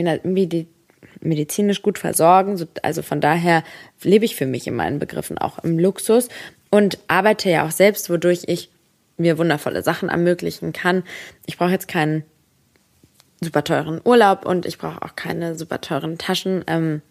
medizinisch 1.21 1.82
gut 1.82 1.97
versorgen. 1.97 2.67
Also 2.82 3.02
von 3.02 3.21
daher 3.21 3.63
lebe 4.02 4.26
ich 4.26 4.36
für 4.36 4.45
mich 4.45 4.67
in 4.67 4.76
meinen 4.76 4.99
Begriffen 4.99 5.38
auch 5.38 5.60
im 5.60 5.80
Luxus 5.80 6.28
und 6.69 6.99
arbeite 7.08 7.49
ja 7.49 7.65
auch 7.65 7.71
selbst, 7.71 8.10
wodurch 8.10 8.43
ich 8.47 8.71
mir 9.15 9.38
wundervolle 9.38 9.84
Sachen 9.84 10.10
ermöglichen 10.10 10.73
kann. 10.73 11.04
Ich 11.45 11.58
brauche 11.58 11.71
jetzt 11.71 11.88
keinen 11.88 12.26
super 13.41 13.63
teuren 13.63 14.02
Urlaub 14.04 14.45
und 14.45 14.65
ich 14.65 14.78
brauche 14.78 15.02
auch 15.02 15.15
keine 15.15 15.56
super 15.56 15.80
teuren 15.80 16.17
Taschen. 16.17 16.65
Ähm, 16.67 17.02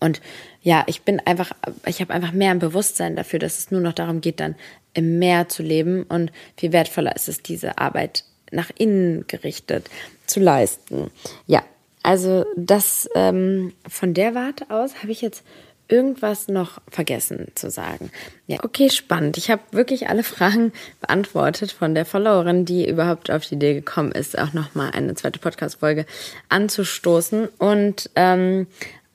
und 0.00 0.20
ja, 0.62 0.84
ich 0.86 1.02
bin 1.02 1.20
einfach, 1.20 1.52
ich 1.86 2.00
habe 2.00 2.12
einfach 2.12 2.32
mehr 2.32 2.50
ein 2.50 2.58
Bewusstsein 2.58 3.16
dafür, 3.16 3.38
dass 3.38 3.58
es 3.58 3.70
nur 3.70 3.80
noch 3.80 3.92
darum 3.92 4.20
geht, 4.20 4.40
dann 4.40 4.54
im 4.94 5.18
Meer 5.18 5.48
zu 5.48 5.62
leben 5.62 6.04
und 6.04 6.32
viel 6.56 6.72
wertvoller 6.72 7.14
ist 7.16 7.28
es, 7.28 7.42
diese 7.42 7.78
Arbeit 7.78 8.24
nach 8.50 8.70
innen 8.76 9.26
gerichtet 9.26 9.90
zu 10.26 10.40
leisten. 10.40 11.10
Ja, 11.46 11.62
also 12.02 12.44
das 12.56 13.08
ähm, 13.14 13.72
von 13.88 14.14
der 14.14 14.34
Warte 14.34 14.70
aus 14.70 15.02
habe 15.02 15.12
ich 15.12 15.20
jetzt 15.20 15.42
irgendwas 15.88 16.48
noch 16.48 16.80
vergessen 16.88 17.48
zu 17.54 17.70
sagen. 17.70 18.10
Ja, 18.46 18.58
okay, 18.62 18.90
spannend. 18.90 19.38
Ich 19.38 19.50
habe 19.50 19.62
wirklich 19.70 20.08
alle 20.08 20.22
Fragen 20.34 20.72
beantwortet 21.00 21.72
von 21.72 21.94
der 21.94 22.04
Followerin, 22.04 22.64
die 22.64 22.88
überhaupt 22.88 23.30
auf 23.30 23.46
die 23.46 23.54
Idee 23.54 23.74
gekommen 23.74 24.12
ist, 24.12 24.38
auch 24.38 24.52
nochmal 24.52 24.90
eine 24.92 25.14
zweite 25.14 25.38
Podcast-Folge 25.38 26.06
anzustoßen. 26.48 27.48
Und 27.58 28.10
ähm, 28.14 28.66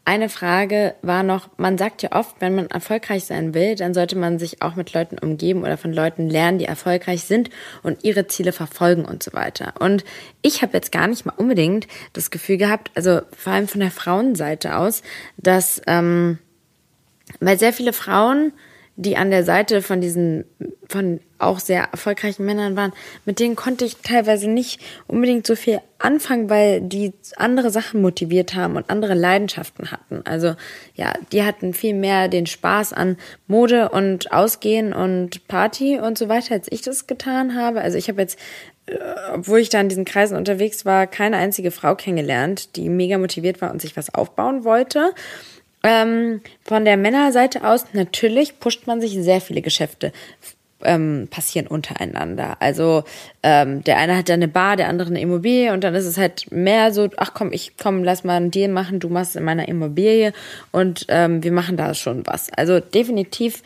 eine 0.05 0.27
Frage 0.27 0.95
war 1.01 1.23
noch, 1.23 1.49
man 1.57 1.77
sagt 1.77 2.01
ja 2.01 2.11
oft, 2.11 2.35
wenn 2.39 2.55
man 2.55 2.67
erfolgreich 2.67 3.23
sein 3.23 3.53
will, 3.53 3.75
dann 3.75 3.93
sollte 3.93 4.17
man 4.17 4.37
sich 4.37 4.61
auch 4.61 4.75
mit 4.75 4.91
Leuten 4.93 5.17
umgeben 5.17 5.61
oder 5.61 5.77
von 5.77 5.93
Leuten 5.93 6.29
lernen, 6.29 6.59
die 6.59 6.65
erfolgreich 6.65 7.23
sind 7.23 7.49
und 7.83 8.03
ihre 8.03 8.27
Ziele 8.27 8.51
verfolgen 8.51 9.05
und 9.05 9.23
so 9.23 9.31
weiter. 9.31 9.73
Und 9.79 10.03
ich 10.41 10.61
habe 10.61 10.73
jetzt 10.73 10.91
gar 10.91 11.07
nicht 11.07 11.25
mal 11.25 11.33
unbedingt 11.37 11.87
das 12.11 12.31
Gefühl 12.31 12.57
gehabt, 12.57 12.91
also 12.95 13.21
vor 13.37 13.53
allem 13.53 13.69
von 13.69 13.79
der 13.79 13.91
Frauenseite 13.91 14.77
aus, 14.77 15.03
dass, 15.37 15.81
ähm, 15.87 16.37
weil 17.39 17.57
sehr 17.57 17.71
viele 17.71 17.93
Frauen 17.93 18.51
die 18.95 19.17
an 19.17 19.31
der 19.31 19.43
Seite 19.43 19.81
von 19.81 20.01
diesen, 20.01 20.45
von 20.87 21.19
auch 21.39 21.59
sehr 21.59 21.89
erfolgreichen 21.91 22.45
Männern 22.45 22.75
waren, 22.75 22.93
mit 23.25 23.39
denen 23.39 23.55
konnte 23.55 23.85
ich 23.85 23.97
teilweise 23.97 24.49
nicht 24.49 24.79
unbedingt 25.07 25.47
so 25.47 25.55
viel 25.55 25.79
anfangen, 25.97 26.49
weil 26.49 26.79
die 26.81 27.11
andere 27.35 27.71
Sachen 27.71 28.01
motiviert 28.01 28.53
haben 28.53 28.75
und 28.75 28.89
andere 28.89 29.15
Leidenschaften 29.15 29.91
hatten. 29.91 30.21
Also 30.25 30.55
ja, 30.95 31.13
die 31.31 31.43
hatten 31.43 31.73
viel 31.73 31.95
mehr 31.95 32.27
den 32.27 32.45
Spaß 32.45 32.93
an 32.93 33.17
Mode 33.47 33.89
und 33.89 34.31
Ausgehen 34.31 34.93
und 34.93 35.47
Party 35.47 35.99
und 35.99 36.17
so 36.17 36.29
weiter, 36.29 36.53
als 36.53 36.71
ich 36.71 36.81
das 36.81 37.07
getan 37.07 37.55
habe. 37.55 37.81
Also 37.81 37.97
ich 37.97 38.09
habe 38.09 38.21
jetzt 38.21 38.37
äh, 38.85 38.97
obwohl 39.33 39.59
ich 39.59 39.69
da 39.69 39.81
in 39.81 39.89
diesen 39.89 40.05
Kreisen 40.05 40.37
unterwegs 40.37 40.85
war, 40.85 41.07
keine 41.07 41.37
einzige 41.37 41.71
Frau 41.71 41.95
kennengelernt, 41.95 42.75
die 42.75 42.89
mega 42.89 43.17
motiviert 43.17 43.61
war 43.61 43.71
und 43.71 43.81
sich 43.81 43.97
was 43.97 44.13
aufbauen 44.13 44.63
wollte. 44.63 45.13
Ähm, 45.83 46.41
von 46.63 46.85
der 46.85 46.95
Männerseite 46.95 47.67
aus, 47.67 47.85
natürlich 47.93 48.59
pusht 48.59 48.87
man 48.87 49.01
sich 49.01 49.13
sehr 49.13 49.41
viele 49.41 49.61
Geschäfte 49.61 50.13
ähm, 50.83 51.27
passieren 51.29 51.67
untereinander. 51.67 52.57
Also 52.59 53.03
ähm, 53.41 53.83
der 53.83 53.97
eine 53.97 54.17
hat 54.17 54.29
da 54.29 54.33
eine 54.33 54.47
Bar, 54.47 54.75
der 54.75 54.87
andere 54.87 55.09
eine 55.09 55.21
Immobilie 55.21 55.73
und 55.73 55.83
dann 55.83 55.95
ist 55.95 56.05
es 56.05 56.17
halt 56.17 56.51
mehr 56.51 56.93
so, 56.93 57.09
ach 57.17 57.33
komm, 57.33 57.51
ich 57.51 57.73
komm, 57.81 58.03
lass 58.03 58.23
mal 58.23 58.37
einen 58.37 58.51
Deal 58.51 58.71
machen, 58.71 58.99
du 58.99 59.09
machst 59.09 59.35
in 59.35 59.43
meiner 59.43 59.67
Immobilie 59.67 60.33
und 60.71 61.05
ähm, 61.09 61.43
wir 61.43 61.51
machen 61.51 61.77
da 61.77 61.93
schon 61.93 62.25
was. 62.25 62.51
Also 62.53 62.79
definitiv 62.79 63.63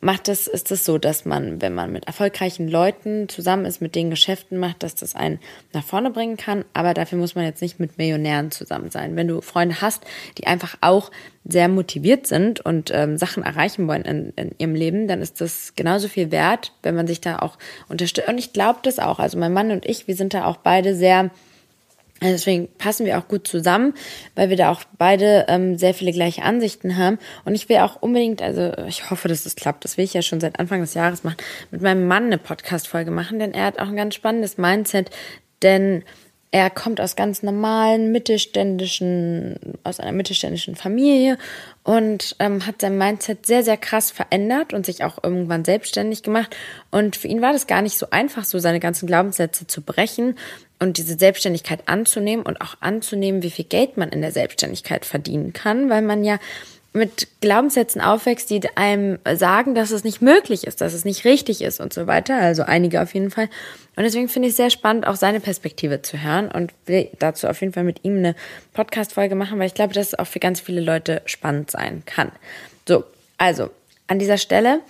macht 0.00 0.28
das, 0.28 0.46
ist 0.46 0.70
es 0.70 0.84
so, 0.84 0.98
dass 0.98 1.24
man, 1.24 1.60
wenn 1.60 1.74
man 1.74 1.92
mit 1.92 2.06
erfolgreichen 2.06 2.68
Leuten 2.68 3.28
zusammen 3.28 3.64
ist, 3.64 3.82
mit 3.82 3.94
den 3.94 4.10
Geschäften 4.10 4.58
macht, 4.58 4.82
dass 4.82 4.94
das 4.94 5.14
einen 5.14 5.38
nach 5.72 5.84
vorne 5.84 6.10
bringen 6.10 6.36
kann. 6.36 6.64
Aber 6.72 6.94
dafür 6.94 7.18
muss 7.18 7.34
man 7.34 7.44
jetzt 7.44 7.60
nicht 7.60 7.80
mit 7.80 7.98
Millionären 7.98 8.50
zusammen 8.50 8.90
sein. 8.90 9.16
Wenn 9.16 9.28
du 9.28 9.40
Freunde 9.40 9.80
hast, 9.80 10.04
die 10.38 10.46
einfach 10.46 10.76
auch 10.80 11.10
sehr 11.44 11.68
motiviert 11.68 12.26
sind 12.26 12.60
und 12.60 12.90
ähm, 12.92 13.18
Sachen 13.18 13.42
erreichen 13.42 13.86
wollen 13.88 14.02
in, 14.02 14.32
in 14.36 14.54
ihrem 14.58 14.74
Leben, 14.74 15.08
dann 15.08 15.20
ist 15.20 15.40
das 15.40 15.74
genauso 15.76 16.08
viel 16.08 16.30
wert, 16.30 16.72
wenn 16.82 16.94
man 16.94 17.06
sich 17.06 17.20
da 17.20 17.38
auch 17.38 17.58
unterstützt. 17.88 18.28
Und 18.28 18.38
ich 18.38 18.52
glaube 18.52 18.80
das 18.82 18.98
auch. 18.98 19.18
Also 19.18 19.38
mein 19.38 19.52
Mann 19.52 19.70
und 19.70 19.86
ich, 19.86 20.06
wir 20.06 20.16
sind 20.16 20.34
da 20.34 20.44
auch 20.46 20.56
beide 20.56 20.94
sehr 20.94 21.30
deswegen 22.28 22.68
passen 22.76 23.06
wir 23.06 23.18
auch 23.18 23.28
gut 23.28 23.46
zusammen, 23.46 23.94
weil 24.34 24.50
wir 24.50 24.56
da 24.56 24.70
auch 24.70 24.82
beide 24.98 25.46
ähm, 25.48 25.78
sehr 25.78 25.94
viele 25.94 26.12
gleiche 26.12 26.42
Ansichten 26.42 26.96
haben. 26.96 27.18
Und 27.44 27.54
ich 27.54 27.68
will 27.68 27.78
auch 27.78 28.02
unbedingt, 28.02 28.42
also 28.42 28.72
ich 28.86 29.10
hoffe, 29.10 29.28
dass 29.28 29.44
das 29.44 29.56
klappt, 29.56 29.84
das 29.84 29.96
will 29.96 30.04
ich 30.04 30.14
ja 30.14 30.22
schon 30.22 30.40
seit 30.40 30.58
Anfang 30.58 30.80
des 30.80 30.94
Jahres 30.94 31.24
machen, 31.24 31.38
mit 31.70 31.80
meinem 31.80 32.06
Mann 32.06 32.24
eine 32.24 32.38
Podcast-Folge 32.38 33.10
machen, 33.10 33.38
denn 33.38 33.54
er 33.54 33.66
hat 33.66 33.78
auch 33.78 33.88
ein 33.88 33.96
ganz 33.96 34.14
spannendes 34.14 34.58
Mindset, 34.58 35.10
denn 35.62 36.04
er 36.52 36.68
kommt 36.68 37.00
aus 37.00 37.14
ganz 37.14 37.44
normalen 37.44 38.10
mittelständischen, 38.10 39.76
aus 39.84 40.00
einer 40.00 40.10
mittelständischen 40.10 40.74
Familie 40.74 41.38
und 41.84 42.34
ähm, 42.40 42.66
hat 42.66 42.80
sein 42.80 42.98
Mindset 42.98 43.46
sehr, 43.46 43.62
sehr 43.62 43.76
krass 43.76 44.10
verändert 44.10 44.74
und 44.74 44.84
sich 44.84 45.04
auch 45.04 45.22
irgendwann 45.22 45.64
selbstständig 45.64 46.24
gemacht. 46.24 46.56
Und 46.90 47.14
für 47.14 47.28
ihn 47.28 47.40
war 47.40 47.52
das 47.52 47.68
gar 47.68 47.82
nicht 47.82 47.96
so 47.96 48.08
einfach, 48.10 48.44
so 48.44 48.58
seine 48.58 48.80
ganzen 48.80 49.06
Glaubenssätze 49.06 49.68
zu 49.68 49.80
brechen 49.80 50.36
und 50.80 50.98
diese 50.98 51.16
Selbstständigkeit 51.16 51.82
anzunehmen 51.86 52.44
und 52.44 52.60
auch 52.60 52.76
anzunehmen, 52.80 53.44
wie 53.44 53.50
viel 53.50 53.66
Geld 53.66 53.96
man 53.96 54.08
in 54.08 54.20
der 54.20 54.32
Selbstständigkeit 54.32 55.04
verdienen 55.04 55.52
kann, 55.52 55.88
weil 55.88 56.02
man 56.02 56.24
ja 56.24 56.40
mit 56.92 57.28
Glaubenssätzen 57.40 58.00
aufwächst, 58.00 58.50
die 58.50 58.60
einem 58.76 59.18
sagen, 59.34 59.74
dass 59.74 59.92
es 59.92 60.02
nicht 60.02 60.20
möglich 60.20 60.66
ist, 60.66 60.80
dass 60.80 60.92
es 60.92 61.04
nicht 61.04 61.24
richtig 61.24 61.62
ist 61.62 61.80
und 61.80 61.92
so 61.92 62.06
weiter. 62.06 62.36
Also 62.36 62.62
einige 62.62 63.00
auf 63.00 63.14
jeden 63.14 63.30
Fall. 63.30 63.48
Und 63.96 64.02
deswegen 64.02 64.28
finde 64.28 64.48
ich 64.48 64.52
es 64.52 64.56
sehr 64.56 64.70
spannend, 64.70 65.06
auch 65.06 65.14
seine 65.14 65.40
Perspektive 65.40 66.02
zu 66.02 66.22
hören 66.22 66.50
und 66.50 66.72
will 66.86 67.08
dazu 67.18 67.46
auf 67.46 67.60
jeden 67.60 67.72
Fall 67.72 67.84
mit 67.84 68.04
ihm 68.04 68.18
eine 68.18 68.34
Podcast-Folge 68.72 69.36
machen, 69.36 69.58
weil 69.58 69.66
ich 69.66 69.74
glaube, 69.74 69.94
dass 69.94 70.08
es 70.08 70.18
auch 70.18 70.26
für 70.26 70.40
ganz 70.40 70.60
viele 70.60 70.80
Leute 70.80 71.22
spannend 71.26 71.70
sein 71.70 72.02
kann. 72.06 72.32
So, 72.88 73.04
also 73.38 73.70
an 74.08 74.18
dieser 74.18 74.38
Stelle, 74.38 74.80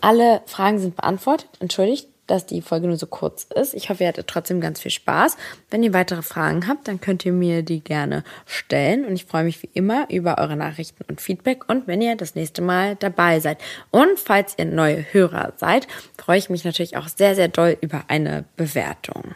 alle 0.00 0.42
Fragen 0.46 0.78
sind 0.78 0.94
beantwortet. 0.94 1.48
Entschuldigt, 1.58 2.06
dass 2.28 2.46
die 2.46 2.62
Folge 2.62 2.86
nur 2.86 2.96
so 2.96 3.06
kurz 3.06 3.44
ist. 3.54 3.74
Ich 3.74 3.90
hoffe, 3.90 4.04
ihr 4.04 4.08
hattet 4.08 4.28
trotzdem 4.28 4.60
ganz 4.60 4.80
viel 4.80 4.90
Spaß. 4.90 5.36
Wenn 5.70 5.82
ihr 5.82 5.92
weitere 5.92 6.22
Fragen 6.22 6.68
habt, 6.68 6.86
dann 6.86 7.00
könnt 7.00 7.26
ihr 7.26 7.32
mir 7.32 7.62
die 7.62 7.80
gerne 7.80 8.22
stellen. 8.46 9.04
Und 9.04 9.14
ich 9.14 9.24
freue 9.24 9.44
mich 9.44 9.62
wie 9.62 9.70
immer 9.74 10.08
über 10.10 10.38
eure 10.38 10.56
Nachrichten 10.56 11.04
und 11.08 11.20
Feedback 11.20 11.68
und 11.68 11.86
wenn 11.86 12.00
ihr 12.00 12.16
das 12.16 12.34
nächste 12.34 12.62
Mal 12.62 12.96
dabei 12.96 13.40
seid. 13.40 13.58
Und 13.90 14.18
falls 14.18 14.54
ihr 14.56 14.66
neue 14.66 15.04
Hörer 15.12 15.54
seid, 15.56 15.88
freue 16.16 16.38
ich 16.38 16.50
mich 16.50 16.64
natürlich 16.64 16.96
auch 16.96 17.08
sehr, 17.08 17.34
sehr 17.34 17.48
doll 17.48 17.76
über 17.80 18.04
eine 18.08 18.44
Bewertung. 18.56 19.34